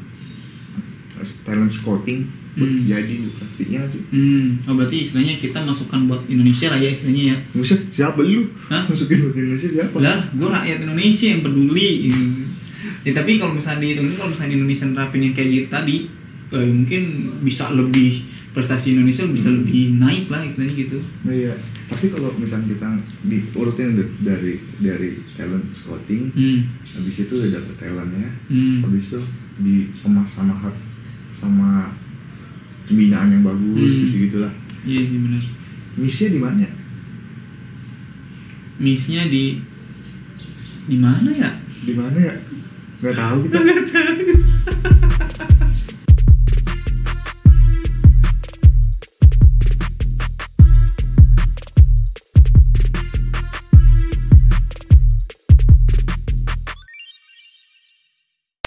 talent 1.42 1.68
scouting 1.70 2.20
buat 2.50 2.66
Hmm. 2.66 2.82
jadi 2.82 3.14
pastinya 3.30 3.80
sih 3.86 4.02
Hmm, 4.10 4.58
oh 4.66 4.74
berarti 4.74 5.06
istilahnya 5.06 5.38
kita 5.38 5.62
masukkan 5.62 6.02
buat 6.04 6.18
Indonesia 6.26 6.66
lah 6.66 6.76
ya 6.76 6.90
istilahnya 6.90 7.24
ya. 7.30 7.36
Buset, 7.54 7.78
siapa 7.90 8.18
lu? 8.20 8.42
Hah? 8.66 8.82
Masukin 8.84 9.22
buat 9.22 9.36
Indonesia 9.38 9.70
siapa? 9.70 9.94
Lah, 9.96 10.18
gue 10.28 10.48
rakyat 10.50 10.78
Indonesia 10.82 11.26
yang 11.28 11.40
peduli. 11.40 12.10
Ya 13.00 13.14
tapi 13.14 13.38
kalau 13.38 13.54
misalnya 13.54 13.86
dihitung 13.86 14.12
kalau 14.12 14.34
misalnya 14.34 14.58
Indonesia 14.58 14.84
nerapin 14.84 15.22
yang 15.22 15.32
kayak 15.32 15.48
gitu 15.48 15.68
tadi, 15.70 15.96
eh, 16.50 16.68
mungkin 16.68 17.02
bisa 17.40 17.70
lebih 17.70 18.26
prestasi 18.50 18.98
Indonesia 18.98 19.22
bisa 19.30 19.48
lebih 19.50 19.94
naik 19.96 20.26
lah 20.26 20.42
istilahnya 20.42 20.74
gitu. 20.74 20.98
Nah, 21.22 21.30
iya. 21.30 21.54
Tapi 21.86 22.10
kalau 22.10 22.34
misalnya 22.34 22.74
kita 22.74 22.88
diurutin 23.26 23.94
dari 24.22 24.58
dari 24.82 25.10
talent 25.38 25.70
scouting, 25.70 26.34
Hmm. 26.34 26.60
habis 26.94 27.14
itu 27.18 27.30
udah 27.30 27.50
dapet 27.58 27.74
talentnya, 27.78 28.30
Hmm. 28.50 28.82
habis 28.82 29.06
itu 29.06 29.18
dikemas 29.60 30.28
sama 30.34 30.54
hak 30.56 30.74
sama 31.38 31.94
pembinaan 32.86 33.30
yang 33.30 33.42
bagus 33.46 33.90
Hmm. 33.90 34.02
gitu 34.06 34.16
gitulah. 34.26 34.52
Iya 34.82 35.00
sih 35.06 35.18
benar. 35.22 35.42
Misinya 36.00 36.30
di 36.30 36.40
mana? 36.40 36.68
Miss-nya 38.80 39.28
di 39.28 39.60
di 40.88 40.96
mana 40.96 41.28
ya? 41.36 41.50
Di 41.84 41.92
mana 41.92 42.16
ya? 42.16 42.34
Gak 43.04 43.12
tahu 43.12 43.44
kita. 43.44 43.60